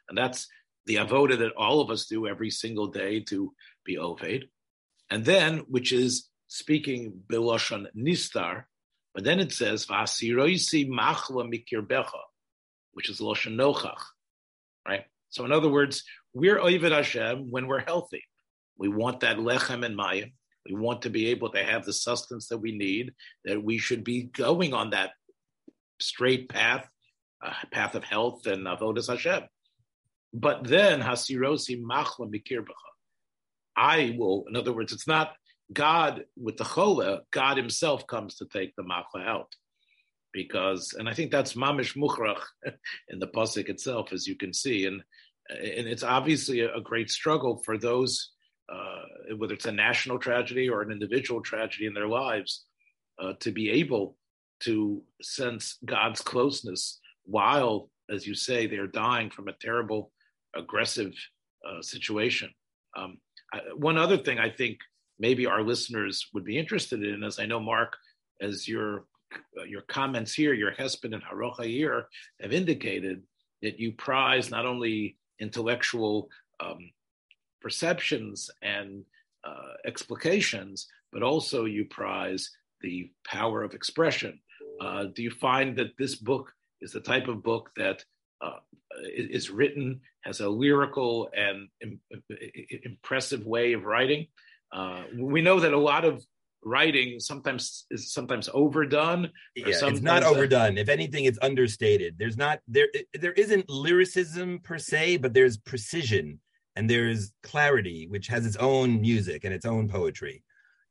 [0.10, 0.48] and that's
[0.86, 3.54] the avoda that all of us do every single day to
[3.86, 4.44] be oved,
[5.10, 8.64] and then which is speaking bilashon nistar,
[9.14, 12.22] but then it says, Vasiroisi machla mikirbecha,
[12.94, 14.02] which is Loshan Nochach,
[14.88, 15.06] right?
[15.30, 18.24] So, in other words, we're Ovid Hashem when we're healthy.
[18.78, 20.32] We want that lechem and mayim.
[20.70, 23.14] We want to be able to have the sustenance that we need,
[23.46, 25.12] that we should be going on that
[26.00, 26.88] straight path,
[27.44, 29.44] uh, path of health and avodas Hashem.
[30.34, 32.74] But then hasirosi machla mikirbacha.
[33.76, 35.34] I will, in other words, it's not
[35.72, 39.54] God with the chola, God himself comes to take the machla out.
[40.32, 42.42] Because, and I think that's mamish muchrach
[43.10, 45.02] in the pasuk itself, as you can see, and
[45.50, 48.32] and it's obviously a, a great struggle for those,
[48.72, 52.66] uh, whether it's a national tragedy or an individual tragedy in their lives,
[53.20, 54.16] uh, to be able
[54.62, 60.12] to sense God's closeness while, as you say, they're dying from a terrible,
[60.56, 61.14] aggressive
[61.68, 62.50] uh, situation.
[62.96, 63.18] Um,
[63.54, 64.78] I, one other thing I think
[65.20, 67.98] maybe our listeners would be interested in, as I know, Mark,
[68.42, 69.06] as your
[69.60, 72.08] uh, your comments here, your husband and Harocha here
[72.42, 73.22] have indicated
[73.62, 76.30] that you prize not only intellectual
[76.60, 76.92] um,
[77.62, 79.04] perceptions and
[79.44, 82.50] uh, explications, but also you prize
[82.82, 84.40] the power of expression.
[84.82, 86.52] Uh, do you find that this book
[86.82, 88.04] is the type of book that
[88.42, 88.60] uh,
[89.14, 92.00] is written, has a lyrical and Im-
[92.84, 94.28] impressive way of writing?
[94.72, 96.24] Uh, we know that a lot of
[96.64, 99.32] writing sometimes is sometimes overdone.
[99.56, 100.78] Yeah, it's not overdone.
[100.78, 102.16] if anything, it's understated.
[102.18, 106.40] There's not there there isn't lyricism per se, but there's precision
[106.76, 110.44] and there's clarity, which has its own music and its own poetry.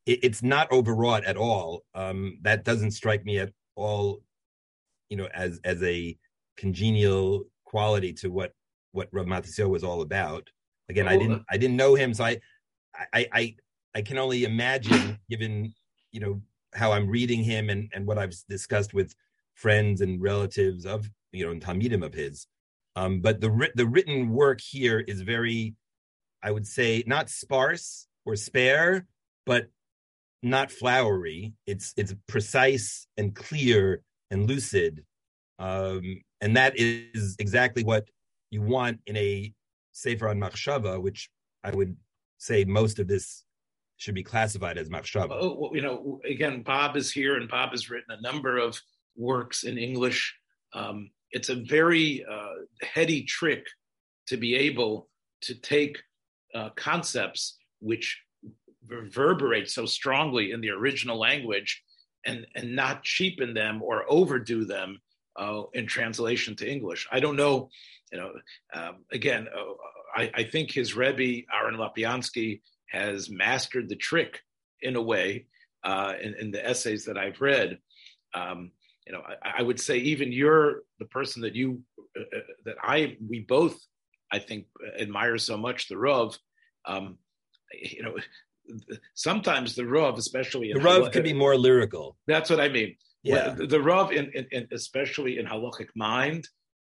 [0.07, 1.85] It, it's not overwrought at all.
[1.95, 4.23] Um, that doesn't strike me at all,
[5.09, 6.17] you know, as as a
[6.57, 8.53] congenial quality to what
[8.93, 10.49] what Rav Matisyahu was all about.
[10.89, 12.39] Again, I didn't I didn't know him, so I
[13.13, 13.57] I I
[13.95, 15.75] I can only imagine, given
[16.13, 16.41] you know
[16.75, 19.15] how I'm reading him and and what I've discussed with
[19.55, 22.47] friends and relatives of you know and talmidim of his.
[22.97, 25.75] Um, but the the written work here is very,
[26.43, 29.07] I would say, not sparse or spare,
[29.47, 29.69] but
[30.43, 31.53] not flowery.
[31.67, 35.05] It's it's precise and clear and lucid,
[35.59, 36.03] um,
[36.41, 38.09] and that is exactly what
[38.51, 39.53] you want in a
[39.93, 41.31] sefer on machshava, which
[41.65, 41.97] I would
[42.39, 43.45] say most of this
[43.99, 45.33] should be classified as machshava.
[45.33, 48.81] Oh, you know, again, Bob is here, and Bob has written a number of
[49.17, 50.35] works in English.
[50.73, 53.67] Um, it's a very uh, heady trick
[54.29, 55.09] to be able
[55.43, 55.99] to take
[56.55, 58.23] uh, concepts which
[58.87, 61.83] reverberate so strongly in the original language
[62.25, 64.99] and and not cheapen them or overdo them
[65.37, 67.07] uh, in translation to English.
[67.13, 67.69] I don't know,
[68.13, 68.33] you know.
[68.75, 74.41] Um, again, uh, I, I, think his Rebbe Aaron Lopiansky has mastered the trick
[74.81, 75.47] in a way
[75.85, 77.79] uh, in, in, the essays that I've read.
[78.35, 78.73] Um,
[79.07, 81.83] you know, I, I, would say even you're the person that you
[82.17, 83.79] uh, uh that I we both
[84.31, 84.67] I think
[84.99, 86.37] admire so much the Rav.
[86.85, 87.19] Um,
[87.73, 88.17] you know,
[89.15, 92.17] sometimes the Rav, especially the Rav, can be more lyrical.
[92.27, 92.97] That's what I mean.
[93.23, 96.49] Yeah, the, the Rav, in, in, in, especially in halachic mind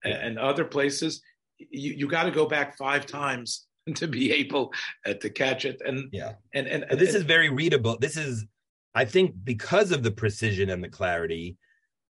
[0.04, 0.12] yeah.
[0.12, 1.22] and, and other places,
[1.58, 4.72] you, you got to go back five times to be able
[5.06, 5.80] uh, to catch it.
[5.84, 7.98] And yeah, and and, and this and, is very readable.
[7.98, 8.46] This is,
[8.94, 11.56] I think, because of the precision and the clarity,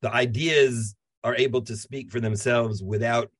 [0.02, 3.30] the ideas are able to speak for themselves without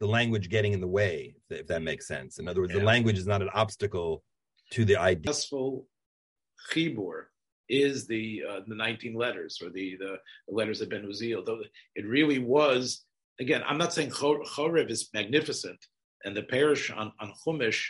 [0.00, 1.34] the language getting in the way.
[1.50, 2.38] If that makes sense.
[2.38, 2.80] In other words, yeah.
[2.80, 4.22] the language is not an obstacle
[4.72, 5.32] to the idea.
[5.32, 5.86] Successful
[6.70, 7.24] chibur
[7.68, 10.16] is the uh, the 19 letters or the, the,
[10.48, 11.44] the letters of Ben Uziel.
[11.44, 11.60] Though
[11.94, 13.04] it really was
[13.40, 15.78] again, I'm not saying Chorev is magnificent,
[16.24, 17.84] and the peirush on, on Chumash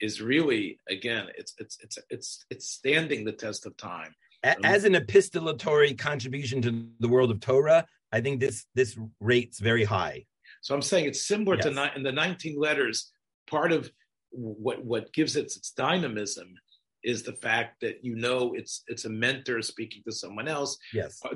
[0.00, 4.14] is really again it's it's it's it's it's standing the test of time.
[4.62, 9.84] As an epistolatory contribution to the world of Torah, I think this this rates very
[9.84, 10.26] high.
[10.60, 11.64] So I'm saying it's similar yes.
[11.64, 13.10] to in the 19 letters.
[13.48, 13.90] Part of
[14.30, 16.54] what what gives it its dynamism
[17.02, 20.76] is the fact that you know it's it's a mentor speaking to someone else.
[20.92, 21.20] Yes.
[21.24, 21.34] Uh,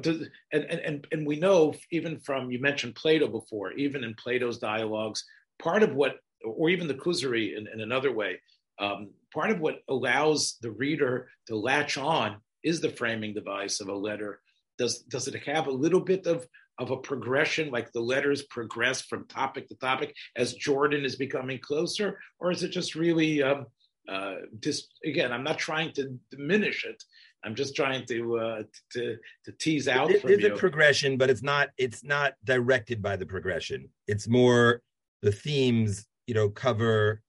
[0.52, 4.58] and, and and and we know even from you mentioned Plato before, even in Plato's
[4.58, 5.24] dialogues,
[5.58, 8.40] part of what or even the Kuzari in, in another way,
[8.78, 13.88] um, part of what allows the reader to latch on is the framing device of
[13.88, 14.40] a letter.
[14.78, 16.46] Does does it have a little bit of
[16.78, 21.58] of a progression, like the letters progress from topic to topic as Jordan is becoming
[21.58, 23.66] closer, or is it just really um,
[24.08, 25.32] uh, just again?
[25.32, 27.02] I'm not trying to diminish it.
[27.44, 28.62] I'm just trying to uh,
[28.92, 30.10] to to tease out.
[30.10, 33.88] It, it's a progression, but it's not it's not directed by the progression.
[34.06, 34.82] It's more
[35.22, 37.20] the themes you know cover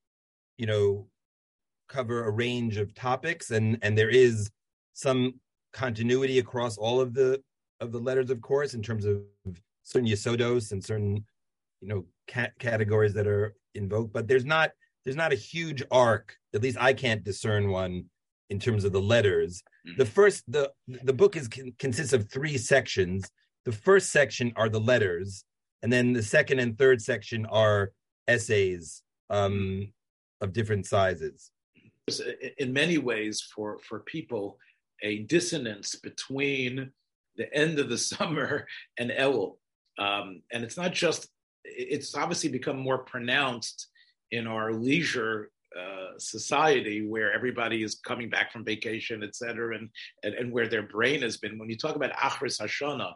[0.60, 1.08] you know
[1.88, 4.52] cover a range of topics and and there is
[4.94, 5.34] some
[5.74, 7.42] continuity across all of the
[7.80, 9.22] of the letters of course in terms of
[9.82, 11.26] certain yasodos and certain
[11.82, 14.70] you know ca- categories that are invoked but there's not
[15.10, 16.36] there's not a huge arc.
[16.54, 18.06] At least I can't discern one
[18.50, 19.64] in terms of the letters.
[19.88, 19.98] Mm-hmm.
[19.98, 23.30] The first the the book is consists of three sections.
[23.66, 25.44] The first section are the letters,
[25.82, 27.92] and then the second and third section are
[28.30, 29.92] essays um,
[30.42, 31.52] of different sizes.
[32.58, 34.58] In many ways, for for people,
[35.04, 36.92] a dissonance between
[37.36, 38.68] the end of the summer
[38.98, 39.58] and Elul,
[39.98, 41.28] um, and it's not just.
[41.66, 43.90] It's obviously become more pronounced
[44.32, 49.90] in our leisure uh, society where everybody is coming back from vacation, et cetera, and,
[50.24, 51.60] and, and where their brain has been.
[51.60, 53.14] When you talk about Achris Hashana,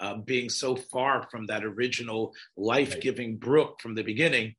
[0.00, 4.54] uh, being so far from that original life-giving brook from the beginning.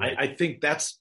[0.00, 0.98] I, I, think that's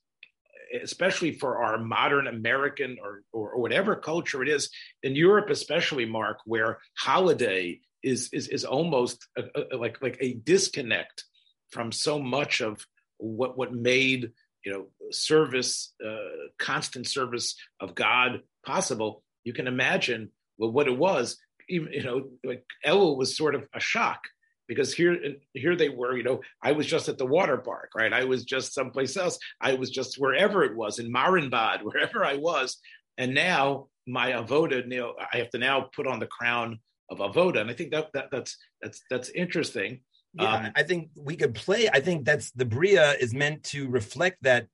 [0.82, 4.70] especially for our modern American or, or, or whatever culture it is
[5.04, 10.34] in Europe, especially Mark, where holiday is is is almost a, a, like like a
[10.34, 11.24] disconnect
[11.72, 12.86] from so much of
[13.18, 14.32] what what made
[14.64, 20.98] you know service uh, constant service of god possible you can imagine well, what it
[20.98, 21.38] was
[21.70, 24.22] even you know like Elul was sort of a shock
[24.68, 25.18] because here
[25.54, 28.14] here they were you know i was just at the water park right?
[28.14, 29.40] I was just someplace else.
[29.62, 32.78] I was just wherever it was in marienbad wherever i was.
[33.18, 37.20] And now my avoda you know i have to now put on the crown of
[37.20, 37.62] avoda.
[37.62, 40.02] And i think that, that that's that's that's interesting.
[40.34, 41.90] Yeah, um, I think we could play.
[41.92, 44.68] I think that's the Bria is meant to reflect that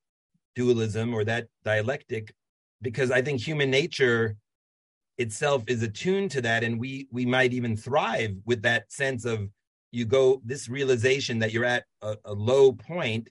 [0.55, 2.33] dualism or that dialectic,
[2.81, 4.35] because I think human nature
[5.17, 9.49] itself is attuned to that, and we we might even thrive with that sense of
[9.91, 13.29] you go this realization that you're at a, a low point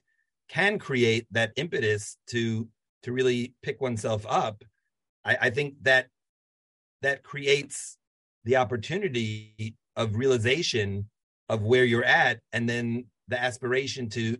[0.49, 2.67] can create that impetus to
[3.03, 4.63] to really pick oneself up.
[5.25, 6.07] I, I think that
[7.01, 7.97] that creates
[8.45, 11.09] the opportunity of realization
[11.49, 14.37] of where you're at and then the aspiration to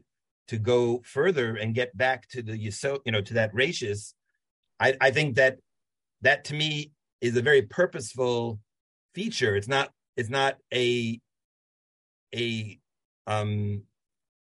[0.47, 4.13] to go further and get back to the you so you know to that rachis
[4.79, 5.57] i i think that
[6.21, 6.91] that to me
[7.24, 8.59] is a very purposeful
[9.15, 11.19] feature it's not it's not a
[12.36, 12.80] a
[13.28, 13.84] um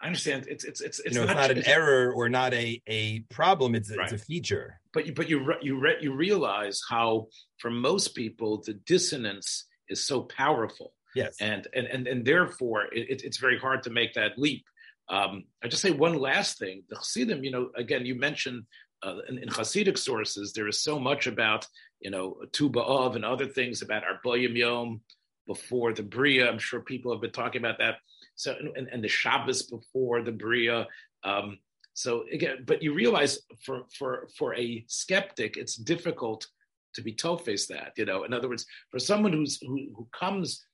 [0.01, 0.47] I understand.
[0.49, 2.81] It's it's it's it's, you know, not, it's not an it's, error or not a
[2.87, 3.73] a problem.
[3.73, 4.11] It's right.
[4.11, 4.81] it's a feature.
[4.93, 7.27] But you but you you re, you realize how
[7.59, 11.37] for most people the dissonance is so powerful Yes.
[11.39, 14.65] And and and, and therefore it, it's very hard to make that leap.
[15.09, 16.83] Um, I just say one last thing.
[16.89, 18.63] The Chassidim, you know, again, you mentioned
[19.03, 21.67] uh, in, in, Hasidic sources, there is so much about,
[21.99, 25.01] you know, Tu B'Av and other things about our Boyim Yom
[25.47, 26.49] before the Bria.
[26.49, 27.95] I'm sure people have been talking about that.
[28.35, 30.87] So, and, and the Shabbos before the Bria.
[31.23, 31.59] Um,
[31.93, 36.47] so again, but you realize for for for a skeptic, it's difficult
[36.95, 37.93] to be tofes that.
[37.97, 40.65] You know, in other words, for someone who's who, who comes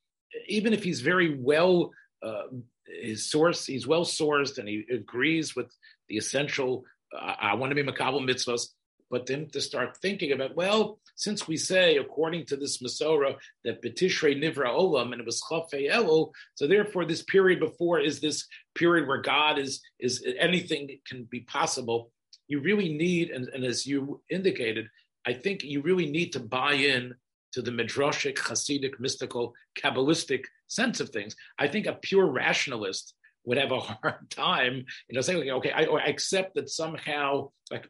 [0.46, 1.90] even if he's very well
[2.22, 2.44] uh,
[2.86, 5.72] his source, he's well sourced and he agrees with
[6.08, 6.84] the essential.
[7.18, 8.68] I want to be makabel mitzvahs,
[9.10, 13.34] but then to start thinking about well, since we say according to this Masorah
[13.64, 18.46] that betishrei nivra olam and it was chafei so therefore this period before is this
[18.74, 22.12] period where God is is anything can be possible.
[22.48, 24.88] You really need, and, and as you indicated,
[25.26, 27.14] I think you really need to buy in
[27.52, 31.36] to the midrashic, Hasidic, mystical, Kabbalistic sense of things.
[31.58, 35.84] I think a pure rationalist would have a hard time, you know, saying, okay, I,
[35.84, 37.88] I accept that somehow, like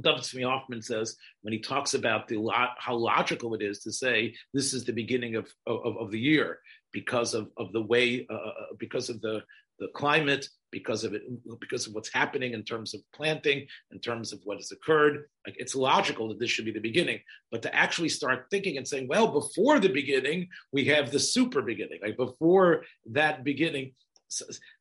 [0.00, 2.48] David Hoffman says when he talks about the
[2.78, 6.60] how logical it is to say this is the beginning of of, of the year
[6.92, 9.42] because of, of the way uh, uh because of the
[9.82, 11.22] the climate, because of it,
[11.60, 15.24] because of what's happening in terms of planting, in terms of what has occurred.
[15.44, 17.18] Like it's logical that this should be the beginning,
[17.50, 21.62] but to actually start thinking and saying, well, before the beginning, we have the super
[21.62, 21.98] beginning.
[22.00, 23.92] Like before that beginning,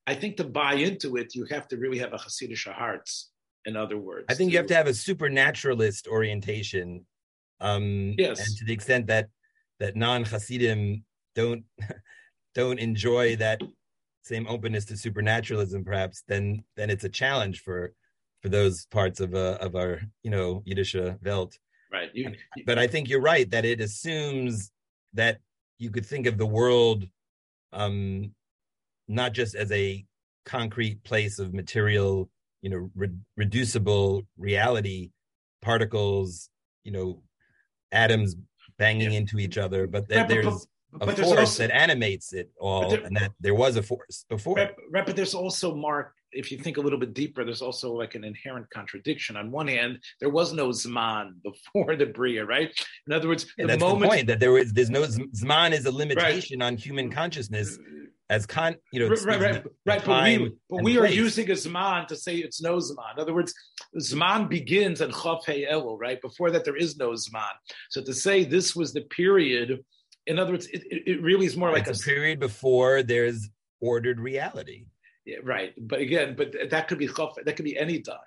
[0.08, 3.10] I think to buy into it, you have to really have a Hasidic heart.
[3.66, 7.06] In other words, I think to, you have to have a supernaturalist orientation.
[7.60, 9.30] Um, yes, and to the extent that
[9.80, 11.04] that non Hasidim
[11.36, 11.64] don't
[12.56, 13.62] don't enjoy that
[14.24, 17.94] same openness to supernaturalism, perhaps, then then it's a challenge for
[18.42, 21.58] for those parts of uh, of our you know Yiddish Welt.
[21.92, 22.10] Right.
[22.14, 22.32] You,
[22.66, 24.72] but I think you're right that it assumes
[25.14, 25.40] that
[25.78, 27.06] you could think of the world
[27.74, 28.34] um,
[29.08, 30.06] not just as a
[30.46, 32.30] concrete place of material,
[32.62, 35.12] you know, re- reducible reality,
[35.62, 36.50] particles,
[36.84, 37.22] you know,
[37.92, 38.36] atoms
[38.78, 39.20] banging yeah.
[39.20, 40.68] into each other, but that there's
[41.00, 44.26] a but force also, that animates it all, there, and that there was a force
[44.30, 44.56] before.
[44.56, 46.14] Right, but there's also Mark.
[46.34, 49.36] If you think a little bit deeper, there's also like an inherent contradiction.
[49.36, 52.72] On one hand, there was no Zman before the Bria, right?
[53.08, 55.72] In other words, yeah, the that's moment the point that there is there's no Zman
[55.72, 56.68] is a limitation right.
[56.68, 57.78] on human consciousness.
[57.78, 58.01] Uh,
[58.32, 60.06] as con, you know, right, right, right.
[60.06, 63.14] But we, but we are using a zman to say it's no zman.
[63.16, 63.54] In other words,
[64.00, 66.20] zman begins at Chav Elul, right?
[66.22, 67.54] Before that, there is no zman.
[67.90, 69.84] So to say this was the period,
[70.28, 73.50] in other words, it, it really is more like a, a period before there's
[73.82, 74.86] ordered reality.
[75.24, 78.18] Yeah, right, but again, but that could be that could be any time.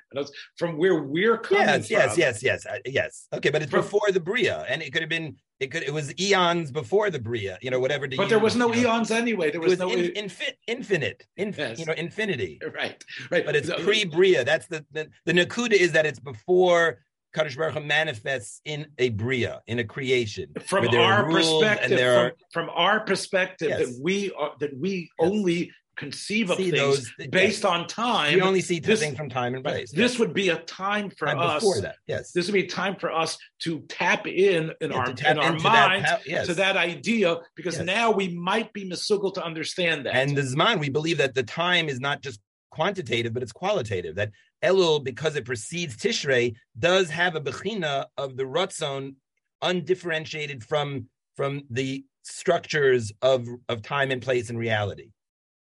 [0.56, 1.96] From where we're coming yes, from.
[1.96, 3.26] Yes, yes, yes, uh, yes.
[3.32, 5.36] Okay, but it's from, before the bria, and it could have been.
[5.58, 5.82] It could.
[5.82, 7.58] It was eons before the bria.
[7.62, 8.06] You know, whatever.
[8.16, 9.50] but there was no eons anyway.
[9.50, 11.26] There was, was no in, infi- infinite.
[11.36, 11.80] Inf- yes.
[11.80, 12.60] You know, infinity.
[12.74, 13.46] Right, right.
[13.46, 14.44] But it's so, pre bria.
[14.44, 16.98] That's the, the the nakuda is that it's before
[17.34, 20.50] Kadosh Baruch Hu manifests in a bria, in a creation.
[20.66, 23.88] From our perspective, from, are, from, our perspective, yes.
[23.88, 25.30] that we are that we yes.
[25.30, 27.64] only conceive of see things those, based yes.
[27.64, 28.34] on time.
[28.34, 29.90] We only see this, things from time and place.
[29.92, 31.62] This would be a time for time us.
[31.62, 32.32] Before that, yes.
[32.32, 35.52] This would be a time for us to tap in in yeah, our in our
[35.58, 36.46] mind that, yes.
[36.46, 40.14] to that idea because now we might be misugal to understand that.
[40.14, 42.40] And the zman, we believe that the time is not just
[42.70, 44.16] quantitative, but it's qualitative.
[44.16, 44.30] That
[44.62, 49.14] Elul, because it precedes Tishrei, does have a bechina of the Ratzon
[49.62, 55.10] undifferentiated from from the structures of of time and place and reality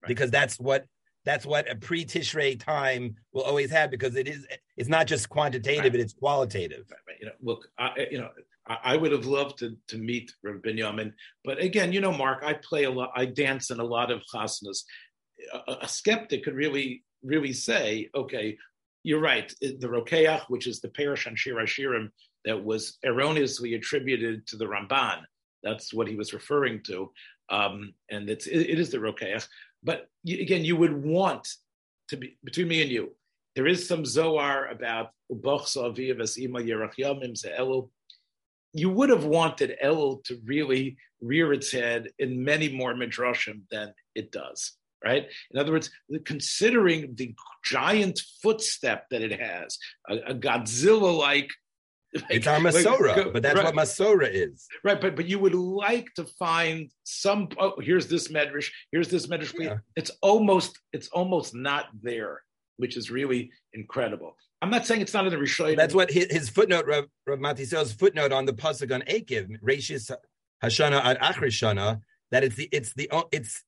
[0.06, 0.86] because that's what
[1.24, 5.92] that's what a pre-Tishrei time will always have because it is it's not just quantitative,
[5.92, 6.00] right.
[6.00, 6.84] it's qualitative.
[6.90, 8.30] Right, You know, look, I, you know,
[8.68, 11.12] I, I, would have loved to to meet Rabbi Binyamin,
[11.44, 14.22] but again, you know, Mark, I play a lot, I dance in a lot of
[14.32, 14.84] chasnas.
[15.52, 18.56] A, a skeptic could really, really say, okay,
[19.02, 19.52] you're right.
[19.60, 22.10] The Rokeach, which is the Peirush on Shir Hashirim
[22.44, 25.22] that was erroneously attributed to the Ramban,
[25.62, 27.12] that's what he was referring to.
[27.48, 29.46] Um, and it's, it, it is the Rokeach.
[29.86, 31.48] But again, you would want
[32.08, 33.12] to be between me and you.
[33.54, 35.12] There is some Zohar about
[38.74, 43.94] you would have wanted Elul to really rear its head in many more midrashim than
[44.14, 44.72] it does,
[45.02, 45.26] right?
[45.52, 45.90] In other words,
[46.24, 47.34] considering the
[47.64, 49.78] giant footstep that it has,
[50.08, 51.50] a, a Godzilla-like like,
[52.30, 53.64] it's our Masora, like, but that's right.
[53.64, 54.66] what Masora is.
[54.84, 57.48] Right, but but you would like to find some.
[57.58, 58.70] Oh, here's this medrash.
[58.92, 59.52] Here's this medrash.
[59.58, 59.78] Yeah.
[59.96, 62.42] It's almost it's almost not there,
[62.76, 64.36] which is really incredible.
[64.62, 65.76] I'm not saying it's not in the Rishon.
[65.76, 70.10] That's what his, his footnote, Rav, Rav Matisel's footnote on the pasuk on Akiv, Rashis
[70.64, 72.00] Hashana ad Achrishana,
[72.30, 73.62] that it's the it's the it's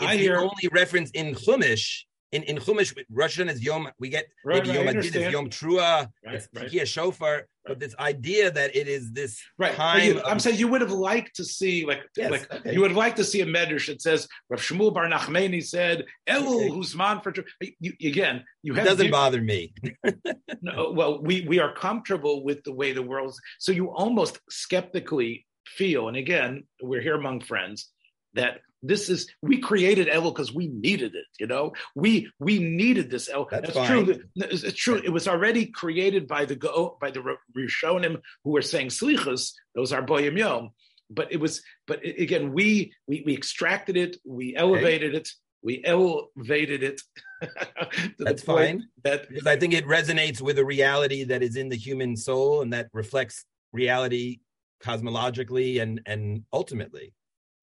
[0.00, 2.02] it's I the hear, only reference in Chumash
[2.34, 3.88] in in Chumash, Rosh Hashanah is Yom.
[3.98, 6.08] We get right, maybe right, Yom Adid is Yom Trua.
[6.26, 6.88] Right, it's right.
[6.88, 7.46] Shofar.
[7.64, 9.74] But this idea that it is this right.
[9.74, 10.02] time.
[10.02, 12.74] You, I'm saying you would have liked to see like yes, like okay.
[12.74, 16.04] you would have liked to see a medrash that says Rav Shmuel Bar Nachmani said
[16.28, 16.68] Elul okay.
[16.70, 17.32] Huzman for
[17.80, 18.44] you, again.
[18.62, 19.72] You have, it doesn't you, bother me.
[20.60, 25.46] no, well, we we are comfortable with the way the world's, So you almost skeptically
[25.66, 27.90] feel, and again, we're here among friends
[28.34, 31.24] that this is we created Elul because we needed it.
[31.40, 33.50] You know, we we needed this Elul.
[33.50, 34.22] That's, That's true.
[34.36, 35.00] It's true.
[35.02, 39.52] It was already created by the go by the Rishonim who were saying slichas.
[39.74, 40.70] Those are boyim yom.
[41.10, 41.62] But it was.
[41.86, 44.16] But again, we we we extracted it.
[44.24, 45.18] We elevated okay.
[45.18, 45.30] it.
[45.62, 47.00] We elevated it.
[48.18, 48.88] That's fine.
[49.02, 52.60] That because I think it resonates with a reality that is in the human soul
[52.60, 54.40] and that reflects reality
[54.82, 57.12] cosmologically and and ultimately.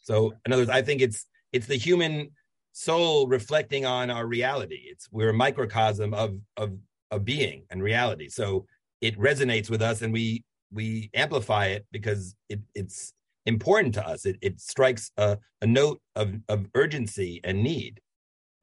[0.01, 2.31] So, in other words, I think it's it's the human
[2.73, 4.83] soul reflecting on our reality.
[4.85, 6.77] It's we're a microcosm of of
[7.11, 8.29] of being and reality.
[8.29, 8.65] So
[9.01, 13.13] it resonates with us, and we we amplify it because it, it's
[13.45, 14.25] important to us.
[14.25, 17.99] It, it strikes a, a note of, of urgency and need.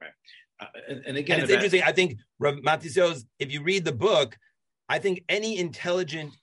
[0.01, 0.11] Right.
[0.59, 1.83] Uh, and, and, again, and it's interesting.
[1.83, 4.37] I think Rav Matisio's, if you read the book,
[4.87, 6.33] I think any intelligent,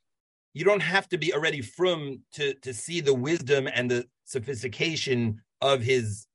[0.54, 5.40] you don't have to be already from to to see the wisdom and the sophistication
[5.62, 6.26] of his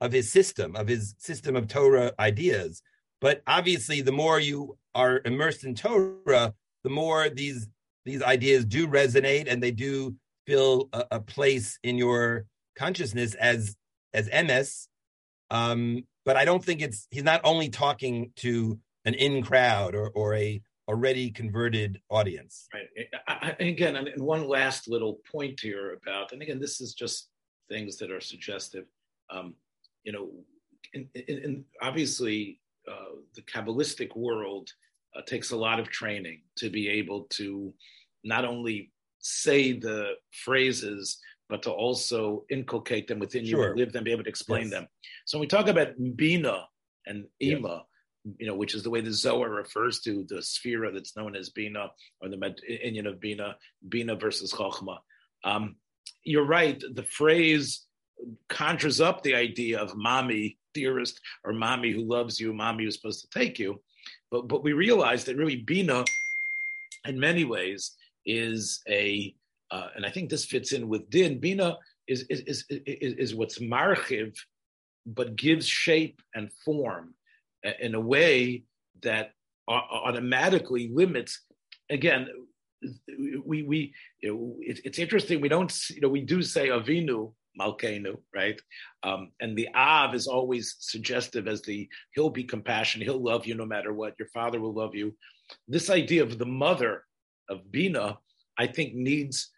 [0.00, 2.82] of his system of his system of Torah ideas.
[3.20, 7.68] But obviously, the more you are immersed in Torah, the more these
[8.06, 12.46] these ideas do resonate and they do fill a, a place in your
[12.76, 13.76] consciousness as
[14.14, 14.88] as MS.
[15.50, 20.10] Um, but I don't think it's he's not only talking to an in crowd or
[20.14, 22.66] or a already converted audience.
[22.74, 23.06] Right.
[23.28, 27.29] I, I, again, and one last little point here about, and again, this is just
[27.70, 28.84] things that are suggestive.
[29.30, 29.54] Um,
[30.04, 30.28] you know,
[30.92, 32.60] in, in, in obviously
[32.90, 34.68] uh, the Kabbalistic world
[35.16, 37.72] uh, takes a lot of training to be able to
[38.24, 40.14] not only say the
[40.44, 41.18] phrases,
[41.48, 43.60] but to also inculcate them within sure.
[43.60, 44.70] you and live them, be able to explain yes.
[44.70, 44.88] them.
[45.26, 46.66] So when we talk about Bina
[47.06, 47.84] and Ima,
[48.24, 48.34] yes.
[48.38, 51.50] you know, which is the way the Zohar refers to the sphere that's known as
[51.50, 51.90] Bina
[52.20, 53.56] or the Indian of Bina,
[53.88, 54.98] Bina versus Chokhmah.
[55.44, 55.76] Um,
[56.24, 56.82] you're right.
[56.94, 57.86] The phrase
[58.48, 63.22] conjures up the idea of mommy dearest or mommy who loves you, mommy who's supposed
[63.22, 63.80] to take you.
[64.30, 66.04] But but we realize that really Bina,
[67.06, 67.96] in many ways,
[68.26, 69.34] is a
[69.70, 71.38] uh, and I think this fits in with Din.
[71.38, 71.76] Bina
[72.08, 74.36] is is is is, is what's marchiv,
[75.06, 77.14] but gives shape and form
[77.80, 78.64] in a way
[79.02, 79.32] that
[79.68, 81.40] automatically limits.
[81.90, 82.28] Again,
[83.46, 85.40] we we you know it, it's interesting.
[85.40, 88.60] We don't you know we do say Avinu Malkeinu, right?
[89.02, 93.54] Um, and the Av is always suggestive as the he'll be compassionate, he'll love you
[93.54, 94.14] no matter what.
[94.18, 95.14] Your father will love you.
[95.68, 97.04] This idea of the mother
[97.48, 98.18] of Bina,
[98.58, 99.50] I think, needs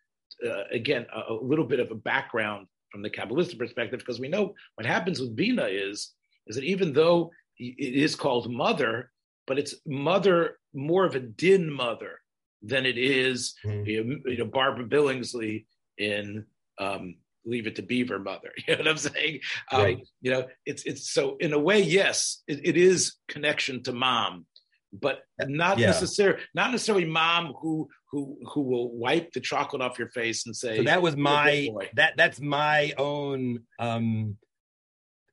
[0.45, 4.29] uh, again a, a, little bit of a background from the Kabbalistic perspective because we
[4.29, 6.13] know what happens with Bina is
[6.47, 9.13] is that even though it is called mother,
[9.47, 12.22] but it's mother more of a din mother
[12.63, 13.87] than it is mm.
[13.87, 15.67] you know Barbara Billingsley
[15.99, 16.45] in
[16.79, 18.53] um, Leave It to Beaver mother.
[18.67, 19.41] You know what I'm saying?
[19.71, 20.03] Um.
[20.21, 24.47] You know, it's it's so in a way, yes, it, it is connection to mom,
[24.93, 25.87] but not yeah.
[25.87, 30.55] necessarily not necessarily mom who who who will wipe the chocolate off your face and
[30.55, 30.77] say.
[30.77, 34.37] So that was my that that's my own um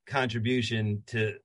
[0.08, 1.36] contribution to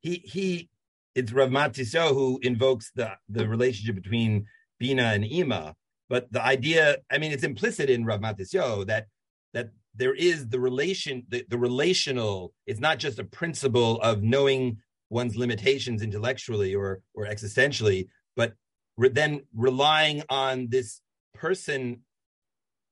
[0.00, 0.70] he he
[1.14, 4.46] it's Rav Matiso who invokes the the relationship between
[4.78, 5.74] Bina and Ima.
[6.08, 9.06] But the idea, I mean, it's implicit in Rav Matisyo that
[9.52, 12.52] that there is the relation, the, the relational.
[12.66, 14.78] It's not just a principle of knowing
[15.10, 18.54] one's limitations intellectually or or existentially, but
[18.96, 21.00] re- then relying on this
[21.34, 22.00] person,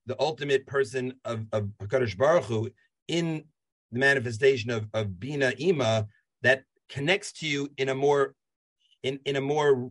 [0.06, 2.70] the ultimate person of of Hakadosh Baruch Hu,
[3.08, 3.44] in
[3.90, 6.06] the manifestation of of Bina Ima
[6.42, 8.34] that connects to you in a more
[9.02, 9.90] in in a more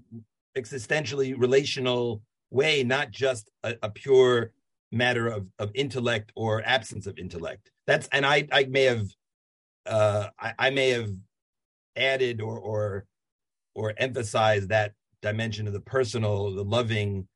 [0.58, 4.52] existentially relational way, not just a, a pure
[4.91, 7.72] matter of, of intellect or absence of intellect.
[7.88, 9.08] That's and I I may have
[9.86, 11.10] uh I, I may have
[11.95, 13.06] added or or
[13.74, 17.28] or emphasized that dimension of the personal, the loving,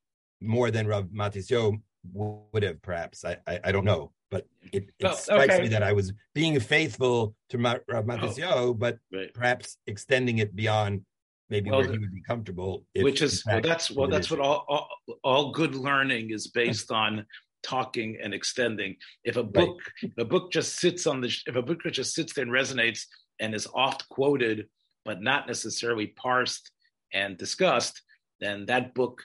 [0.41, 1.79] more than Rav Matisyo
[2.13, 3.23] would have perhaps.
[3.23, 5.63] I, I, I don't know, but it, it well, strikes okay.
[5.63, 9.33] me that I was being faithful to Ma, Rav Matisyo, oh, but right.
[9.33, 11.01] perhaps extending it beyond
[11.49, 12.85] maybe well, where he would be comfortable.
[12.97, 14.89] which is well, that's well, that's what all, all,
[15.23, 17.25] all good learning is based on
[17.63, 18.95] talking and extending.
[19.23, 20.11] If a book, right.
[20.11, 23.05] if a book just sits on the, if a book just sits there and resonates
[23.39, 24.67] and is oft quoted
[25.03, 26.71] but not necessarily parsed
[27.13, 28.01] and discussed,
[28.39, 29.21] then that book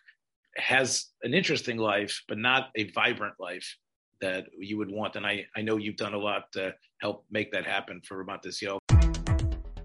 [0.56, 3.76] has an interesting life, but not a vibrant life
[4.20, 5.16] that you would want.
[5.16, 8.24] And I, I know you've done a lot to help make that happen for
[8.60, 8.78] Yo.